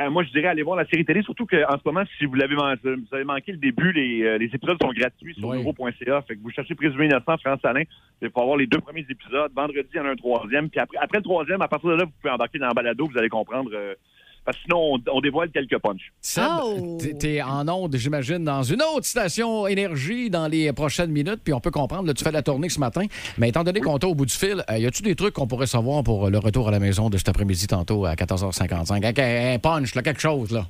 Euh, 0.00 0.10
moi, 0.10 0.22
je 0.22 0.30
dirais 0.30 0.46
aller 0.46 0.62
voir 0.62 0.76
la 0.76 0.86
série 0.86 1.04
télé, 1.04 1.22
surtout 1.22 1.44
qu'en 1.44 1.56
ce 1.76 1.82
moment, 1.84 2.04
si 2.18 2.24
vous 2.24 2.34
l'avez 2.34 2.54
man- 2.54 2.78
vous 2.84 3.14
avez 3.14 3.24
manqué 3.24 3.50
le 3.50 3.58
début, 3.58 3.90
les, 3.92 4.22
euh, 4.22 4.38
les 4.38 4.46
épisodes 4.46 4.78
sont 4.80 4.92
gratuits 4.92 5.34
sur 5.34 5.48
Oui. 5.48 5.56
euro.ca. 5.58 6.22
Fait 6.22 6.36
que 6.36 6.40
vous 6.40 6.50
cherchez 6.50 6.74
Présumé 6.76 7.06
innocent, 7.06 7.36
France 7.38 7.64
Alain, 7.64 7.82
vous 8.22 8.28
avoir 8.40 8.56
les 8.56 8.66
deux 8.68 8.78
premiers 8.78 9.04
épisodes. 9.08 9.50
Vendredi, 9.54 9.88
il 9.92 9.96
y 9.96 10.00
en 10.00 10.04
a 10.04 10.10
un 10.10 10.16
troisième. 10.16 10.70
Puis 10.70 10.78
après, 10.78 10.98
après 10.98 11.18
le 11.18 11.24
troisième, 11.24 11.62
à 11.62 11.68
partir 11.68 11.90
de 11.90 11.96
là, 11.96 12.04
vous 12.04 12.12
pouvez 12.20 12.32
embarquer 12.32 12.58
dans 12.60 12.68
la 12.68 12.74
balado, 12.74 13.08
vous 13.10 13.18
allez 13.18 13.28
comprendre. 13.28 13.70
euh, 13.74 13.94
parce 14.48 14.56
que 14.56 14.62
sinon, 14.64 14.94
on, 14.94 14.98
on 15.12 15.20
dévoile 15.20 15.50
quelques 15.50 15.78
punchs. 15.78 16.10
Seb, 16.22 16.42
Oh! 16.62 16.96
t'es- 17.20 17.42
en 17.42 17.68
onde, 17.68 17.94
j'imagine, 17.96 18.42
dans 18.44 18.62
une 18.62 18.80
autre 18.80 19.04
station 19.04 19.66
énergie 19.66 20.30
dans 20.30 20.48
les 20.48 20.72
prochaines 20.72 21.10
minutes, 21.10 21.40
puis 21.44 21.52
on 21.52 21.60
peut 21.60 21.70
comprendre, 21.70 22.06
là, 22.06 22.14
tu 22.14 22.24
fais 22.24 22.32
la 22.32 22.40
tournée 22.40 22.70
ce 22.70 22.80
matin, 22.80 23.02
mais 23.36 23.50
étant 23.50 23.62
donné 23.62 23.80
qu'on 23.80 23.98
t'a 23.98 24.06
au 24.08 24.14
bout 24.14 24.24
du 24.24 24.34
fil, 24.34 24.64
euh, 24.70 24.78
y 24.78 24.86
a-tu 24.86 25.02
des 25.02 25.14
trucs 25.14 25.34
qu'on 25.34 25.46
pourrait 25.46 25.66
savoir 25.66 26.02
pour 26.02 26.30
le 26.30 26.38
retour 26.38 26.66
à 26.68 26.70
la 26.70 26.78
maison 26.80 27.10
de 27.10 27.18
cet 27.18 27.28
après-midi 27.28 27.66
tantôt 27.66 28.06
à 28.06 28.14
14h55? 28.14 29.04
Avec 29.04 29.18
un 29.18 29.52
un 29.54 29.58
punch, 29.58 29.94
là, 29.94 30.00
quelque 30.02 30.20
chose, 30.22 30.50
là. 30.50 30.64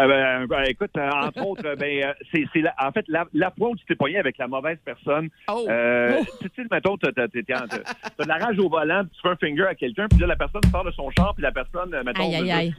Euh, 0.00 0.08
ben, 0.08 0.46
ben, 0.48 0.64
écoute, 0.68 0.90
euh, 0.96 1.08
entre 1.22 1.40
autres, 1.46 1.62
euh, 1.66 1.76
ben, 1.76 2.02
euh, 2.04 2.12
c'est, 2.32 2.44
c'est 2.52 2.60
la- 2.62 2.74
en 2.82 2.90
fait 2.90 3.04
la, 3.06 3.26
la 3.32 3.52
fois 3.56 3.68
où 3.70 3.76
tu 3.76 3.84
t'es 3.86 3.94
pogné 3.94 4.18
avec 4.18 4.36
la 4.38 4.48
mauvaise 4.48 4.78
personne. 4.84 5.28
Oh! 5.48 5.66
Euh, 5.68 6.20
Tu 6.40 6.50
sais, 6.56 6.62
mettons, 6.70 6.96
t'as, 6.96 7.12
t'as- 7.12 7.28
t'es- 7.28 7.42
t'es 7.44 7.54
en- 7.54 7.68
t'as- 7.68 7.78
t'as 8.16 8.24
de 8.24 8.28
la 8.28 8.38
rage 8.44 8.58
au 8.58 8.68
volant, 8.68 9.02
puis 9.04 9.10
tu 9.14 9.20
fais 9.22 9.28
un 9.28 9.36
finger 9.36 9.66
à 9.68 9.74
quelqu'un, 9.76 10.06
puis 10.08 10.18
là, 10.18 10.26
la 10.26 10.36
personne 10.36 10.62
sort 10.72 10.84
de 10.84 10.90
son 10.90 11.10
char, 11.16 11.32
puis 11.34 11.42
la 11.44 11.52
personne, 11.52 11.94
euh, 11.94 12.02
mettons, 12.04 12.22
Aïe, 12.24 12.34
aïe, 12.36 12.50
aïe. 12.50 12.74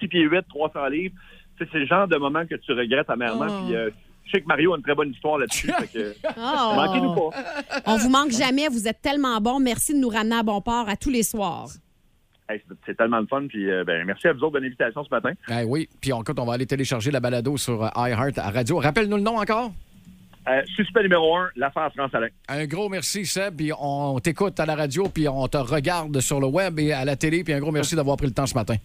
6 0.00 0.08
pieds 0.08 0.22
8, 0.22 0.44
300 0.48 0.86
livres. 0.88 1.14
C'est 1.58 1.78
le 1.78 1.86
genre 1.86 2.08
de 2.08 2.16
moment 2.16 2.46
que 2.46 2.54
tu 2.54 2.72
regrettes 2.72 3.10
amèrement. 3.10 3.46
Oh. 3.48 3.66
Puis, 3.66 3.76
euh, 3.76 3.90
je 4.24 4.30
sais 4.30 4.40
que 4.40 4.46
Mario 4.46 4.72
a 4.72 4.76
une 4.76 4.82
très 4.82 4.94
bonne 4.94 5.10
histoire 5.10 5.38
là-dessus. 5.38 5.70
Oh! 6.36 6.72
manquez-nous 6.74 7.14
pas. 7.14 7.82
On 7.86 7.96
vous 7.96 8.08
manque 8.08 8.30
jamais. 8.30 8.68
Vous 8.68 8.88
êtes 8.88 9.02
tellement 9.02 9.40
bon. 9.40 9.60
Merci 9.60 9.92
de 9.92 9.98
nous 9.98 10.08
ramener 10.08 10.36
à 10.36 10.42
bon 10.42 10.60
port 10.60 10.88
à 10.88 10.96
tous 10.96 11.10
les 11.10 11.22
soirs. 11.22 11.68
Hey, 12.48 12.60
c'est, 12.86 12.96
tellement 12.96 13.22
de 13.22 13.28
fun. 13.28 13.46
Puis, 13.48 13.70
euh, 13.70 13.84
ben, 13.84 14.04
merci 14.04 14.26
à 14.26 14.32
vous 14.32 14.40
autres 14.40 14.54
de 14.54 14.64
l'invitation 14.64 15.04
ce 15.04 15.10
matin. 15.10 15.32
Eh 15.50 15.64
oui, 15.64 15.88
puis 16.00 16.12
on, 16.12 16.22
écoute, 16.22 16.38
on 16.38 16.44
va 16.44 16.54
aller 16.54 16.66
télécharger 16.66 17.10
la 17.10 17.20
balado 17.20 17.56
sur 17.56 17.84
euh, 17.84 17.88
iHeart 17.96 18.38
à 18.38 18.50
radio. 18.50 18.78
Rappelle-nous 18.78 19.16
le 19.16 19.22
nom 19.22 19.38
encore. 19.38 19.72
Euh, 20.48 20.62
suspect 20.74 21.02
numéro 21.02 21.36
1, 21.36 21.50
l'affaire 21.56 21.92
France 21.94 22.14
Alain. 22.14 22.28
Un 22.48 22.66
gros 22.66 22.88
merci, 22.88 23.26
Seb, 23.26 23.56
puis 23.56 23.70
on 23.78 24.18
t'écoute 24.20 24.58
à 24.58 24.66
la 24.66 24.74
radio, 24.74 25.04
puis 25.08 25.28
on 25.28 25.46
te 25.48 25.58
regarde 25.58 26.18
sur 26.20 26.40
le 26.40 26.46
web 26.46 26.78
et 26.78 26.92
à 26.92 27.04
la 27.04 27.14
télé, 27.14 27.44
puis 27.44 27.52
un 27.52 27.60
gros 27.60 27.70
merci 27.70 27.94
d'avoir 27.94 28.16
pris 28.16 28.26
le 28.26 28.32
temps 28.32 28.46
ce 28.46 28.54
matin. 28.54 28.76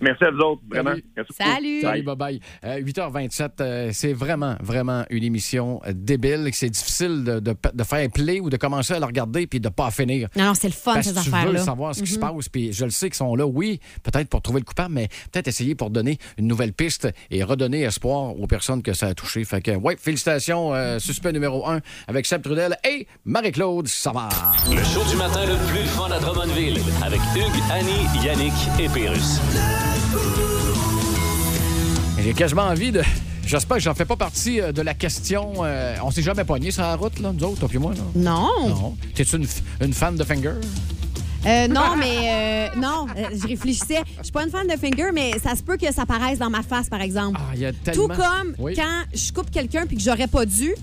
Merci 0.00 0.24
à 0.24 0.30
vous 0.30 0.38
autres, 0.38 0.62
vraiment. 0.68 0.90
Salut. 0.90 1.04
Merci 1.16 1.32
beaucoup. 1.38 1.50
Salut! 1.50 1.80
Salut, 1.82 2.02
bye 2.02 2.16
bye. 2.16 2.40
Euh, 2.64 2.80
8h27, 2.80 3.48
euh, 3.60 3.90
c'est 3.92 4.12
vraiment, 4.12 4.56
vraiment 4.60 5.04
une 5.10 5.22
émission 5.24 5.80
euh, 5.86 5.92
débile. 5.94 6.48
C'est 6.52 6.70
difficile 6.70 7.22
de, 7.24 7.40
de- 7.40 7.54
de 7.72 7.84
faire 7.84 8.08
play 8.10 8.40
ou 8.40 8.48
de 8.50 8.56
commencer 8.56 8.94
à 8.94 8.98
la 8.98 9.06
regarder 9.06 9.46
puis 9.46 9.60
de 9.60 9.68
pas 9.68 9.90
finir. 9.90 10.28
Non, 10.36 10.44
non, 10.46 10.54
c'est 10.54 10.68
le 10.68 10.72
fun, 10.74 10.94
Parce 10.94 11.06
ces 11.08 11.14
que 11.14 11.20
tu 11.20 11.28
veux 11.30 11.34
affaires-là. 11.36 11.58
savoir 11.64 11.94
ce 11.94 12.02
qui 12.02 12.10
se 12.12 12.18
passe, 12.18 12.48
puis 12.48 12.72
je 12.72 12.84
le 12.84 12.90
sais 12.90 13.08
qu'ils 13.08 13.16
sont 13.16 13.34
là, 13.36 13.46
oui, 13.46 13.80
peut-être 14.02 14.28
pour 14.28 14.40
trouver 14.42 14.60
le 14.60 14.64
coupable, 14.64 14.94
mais 14.94 15.08
peut-être 15.32 15.48
essayer 15.48 15.74
pour 15.74 15.90
donner 15.90 16.18
une 16.38 16.46
nouvelle 16.46 16.72
piste 16.72 17.08
et 17.30 17.42
redonner 17.44 17.82
espoir 17.82 18.38
aux 18.40 18.46
personnes 18.46 18.82
que 18.82 18.92
ça 18.92 19.08
a 19.08 19.14
touché. 19.14 19.44
Fait 19.44 19.60
que, 19.60 19.72
ouais, 19.72 19.96
félicitations, 19.98 20.74
euh, 20.74 20.98
suspect 20.98 21.32
numéro 21.32 21.68
un 21.68 21.80
avec 22.08 22.26
Seb 22.26 22.42
Trudel 22.42 22.76
et 22.88 23.06
Marie-Claude 23.24 23.86
Savard. 23.88 24.56
Le 24.70 24.82
show 24.84 25.04
du 25.10 25.16
matin 25.16 25.44
le 25.46 25.56
plus 25.70 25.86
fun 25.88 26.10
à 26.10 26.18
Drummondville 26.18 26.78
avec 27.04 27.20
Hugues, 27.36 27.62
Annie, 27.70 28.24
Yannick 28.24 28.52
et 28.78 28.88
Pérus. 28.88 29.40
J'ai 32.22 32.34
quasiment 32.34 32.62
envie 32.62 32.92
de. 32.92 33.02
J'espère 33.46 33.78
que 33.78 33.82
j'en 33.82 33.94
fais 33.94 34.04
pas 34.04 34.16
partie 34.16 34.60
euh, 34.60 34.72
de 34.72 34.82
la 34.82 34.94
question. 34.94 35.52
euh, 35.64 35.96
on 36.04 36.10
s'est 36.10 36.22
jamais 36.22 36.44
pogné 36.44 36.70
sur 36.70 36.82
la 36.82 36.94
route, 36.96 37.18
là, 37.18 37.32
nous 37.32 37.44
autres, 37.44 37.60
toi 37.60 37.68
puis 37.68 37.78
moi, 37.78 37.92
là? 37.94 38.00
Non. 38.14 38.68
Non. 38.68 38.96
T'es-tu 39.14 39.36
une, 39.36 39.46
une 39.80 39.92
fan 39.92 40.14
de 40.16 40.22
Finger? 40.24 40.52
Euh, 41.46 41.68
non, 41.68 41.96
mais 41.98 42.68
euh, 42.74 42.80
non, 42.80 43.06
je 43.16 43.46
réfléchissais. 43.48 44.02
Je 44.18 44.24
suis 44.24 44.32
pas 44.32 44.44
une 44.44 44.50
fan 44.50 44.66
de 44.66 44.76
finger, 44.76 45.06
mais 45.14 45.32
ça 45.42 45.56
se 45.56 45.62
peut 45.62 45.78
que 45.78 45.90
ça 45.90 46.04
paraisse 46.04 46.38
dans 46.38 46.50
ma 46.50 46.62
face, 46.62 46.90
par 46.90 47.00
exemple. 47.00 47.40
Ah, 47.42 47.52
il 47.54 47.60
y 47.60 47.64
a 47.66 47.72
tellement. 47.72 48.08
Tout 48.08 48.14
comme 48.14 48.54
Oui. 48.58 48.74
quand 48.76 49.04
je 49.14 49.32
coupe 49.32 49.50
quelqu'un 49.50 49.86
puis 49.86 49.96
que 49.96 50.02
j'aurais 50.02 50.26
pas 50.26 50.44
dû. 50.44 50.74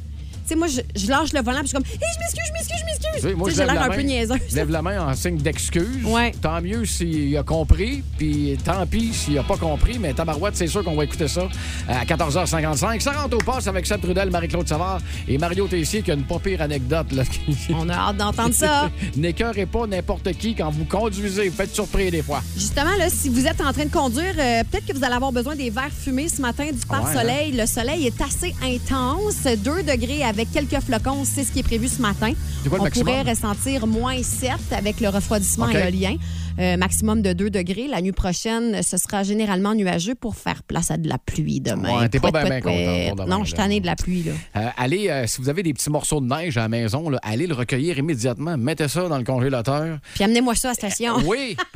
Sais, 0.48 0.56
moi, 0.56 0.68
je, 0.68 0.82
je 0.96 1.08
lâche 1.10 1.34
le 1.34 1.42
volant 1.42 1.60
puis 1.60 1.68
je 1.68 1.78
suis 1.78 1.78
comme, 1.78 1.86
hey, 1.86 2.08
je 2.14 2.20
m'excuse, 2.20 2.44
je 2.48 2.54
m'excuse, 2.54 2.78
je 2.80 2.86
m'excuse. 2.86 3.36
Moi, 3.38 3.50
J'ai 3.50 3.66
l'air 3.66 3.74
la 3.76 3.84
un 3.84 3.90
peu 3.90 4.02
niaiseuse. 4.02 4.40
Lève 4.54 4.70
la 4.70 4.82
main 4.82 5.06
en 5.06 5.14
signe 5.16 5.38
d'excuse. 5.38 6.06
Ouais. 6.06 6.32
Tant 6.42 6.62
mieux 6.62 6.86
s'il 6.86 7.36
a 7.38 7.44
compris, 7.44 8.04
puis 8.18 8.58
tant 8.64 8.86
pis 8.86 9.14
s'il 9.14 9.38
a 9.38 9.44
pas 9.44 9.58
compris, 9.58 10.00
mais 10.00 10.14
tabarouette, 10.14 10.56
c'est 10.56 10.68
sûr 10.68 10.84
qu'on 10.84 10.96
va 10.96 11.04
écouter 11.04 11.28
ça 11.28 11.48
à 11.88 12.06
14h55. 12.06 13.00
Ça 13.02 13.12
rentre 13.12 13.36
au 13.36 13.40
poste 13.40 13.68
avec 13.68 13.86
Seb 13.86 14.02
Trudel, 14.02 14.30
Marie-Claude 14.30 14.68
Savard 14.68 15.02
et 15.28 15.38
Mario 15.38 15.68
Tessier 15.68 16.02
qui 16.02 16.12
a 16.12 16.14
une 16.14 16.24
pas 16.24 16.40
pire 16.40 16.62
anecdote. 16.62 17.12
Là. 17.12 17.24
On 17.72 17.90
a 17.90 17.94
hâte 17.94 18.18
d'entendre 18.18 18.54
ça. 18.54 18.90
N'écœurez 19.18 19.66
pas 19.66 19.86
n'importe 19.88 20.32
qui 20.34 20.56
quand 20.56 20.70
vous 20.70 20.86
conduisez. 20.86 21.50
Vous 21.50 21.56
faites 21.56 21.74
surpris 21.74 22.10
des 22.12 22.22
fois. 22.22 22.42
Justement, 22.56 22.96
là, 22.98 23.10
si 23.10 23.30
vous 23.30 23.46
êtes 23.46 23.62
en 23.62 23.74
train 23.74 23.86
de 23.86 23.92
conduire, 23.92 24.34
euh, 24.38 24.64
peut-être 24.64 24.86
que 24.86 24.94
vous 24.98 25.04
allez 25.04 25.16
avoir 25.16 25.32
besoin 25.32 25.56
des 25.56 25.70
verres 25.70 25.92
fumés 25.92 26.30
ce 26.30 26.42
matin 26.42 26.66
du 26.66 26.72
ouais, 26.72 26.86
pare-soleil. 26.90 27.52
Le 27.52 27.66
soleil 27.66 28.08
est 28.08 28.22
assez 28.22 28.56
intense. 28.64 29.44
2 29.44 29.84
degrés 29.84 30.24
avec 30.38 30.52
quelques 30.52 30.84
flocons, 30.84 31.24
c'est 31.26 31.44
ce 31.44 31.52
qui 31.52 31.60
est 31.60 31.64
prévu 31.64 31.88
ce 31.88 32.00
matin. 32.00 32.32
Quoi 32.70 32.78
On 32.80 32.90
pourrait 32.92 33.24
ressentir 33.24 33.88
moins 33.88 34.22
7 34.22 34.52
avec 34.72 35.00
le 35.00 35.10
refroidissement 35.10 35.68
éolien. 35.68 36.16
Euh, 36.60 36.78
maximum 36.78 37.24
de 37.24 37.34
2 37.34 37.50
degrés. 37.50 37.88
La 37.88 38.02
nuit 38.02 38.12
prochaine, 38.12 38.84
ce 38.84 38.98
sera 38.98 39.24
généralement 39.24 39.74
nuageux 39.74 40.14
pour 40.14 40.36
faire 40.36 40.62
place 40.62 40.92
à 40.92 40.98
de 40.98 41.08
la 41.10 41.18
pluie 41.18 41.60
demain. 41.60 42.02
Ouais, 42.02 42.10
t'es 42.10 42.20
pas 42.20 42.32
bien, 42.32 42.44
pouet. 42.44 42.62
content 42.62 43.08
pour 43.16 43.26
demain, 43.26 43.38
Non, 43.38 43.44
je 43.46 43.56
suis 43.56 43.80
de 43.80 43.86
la 43.86 43.96
pluie. 43.96 44.24
Là. 44.24 44.32
Euh, 44.56 44.70
allez, 44.78 45.10
euh, 45.10 45.26
si 45.26 45.42
vous 45.42 45.50
avez 45.50 45.64
des 45.64 45.74
petits 45.74 45.90
morceaux 45.90 46.22
de 46.22 46.28
neige 46.28 46.56
à 46.58 46.62
la 46.62 46.70
maison, 46.70 47.10
là, 47.10 47.20
allez 47.24 47.48
le 47.48 47.56
recueillir 47.56 47.98
immédiatement. 47.98 48.58
Mettez 48.58 48.88
ça 48.88 49.08
dans 49.08 49.18
le 49.18 49.24
congélateur. 49.24 49.98
Puis 50.14 50.24
amenez-moi 50.24 50.54
ça 50.54 50.70
à 50.70 50.72
la 50.72 50.76
station. 50.76 51.16
Oui! 51.26 51.58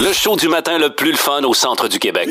Le 0.00 0.12
show 0.12 0.36
du 0.36 0.48
matin 0.48 0.78
le 0.78 0.94
plus 0.94 1.10
le 1.10 1.16
fun 1.16 1.42
au 1.42 1.52
centre 1.52 1.86
du 1.88 1.98
Québec. 1.98 2.30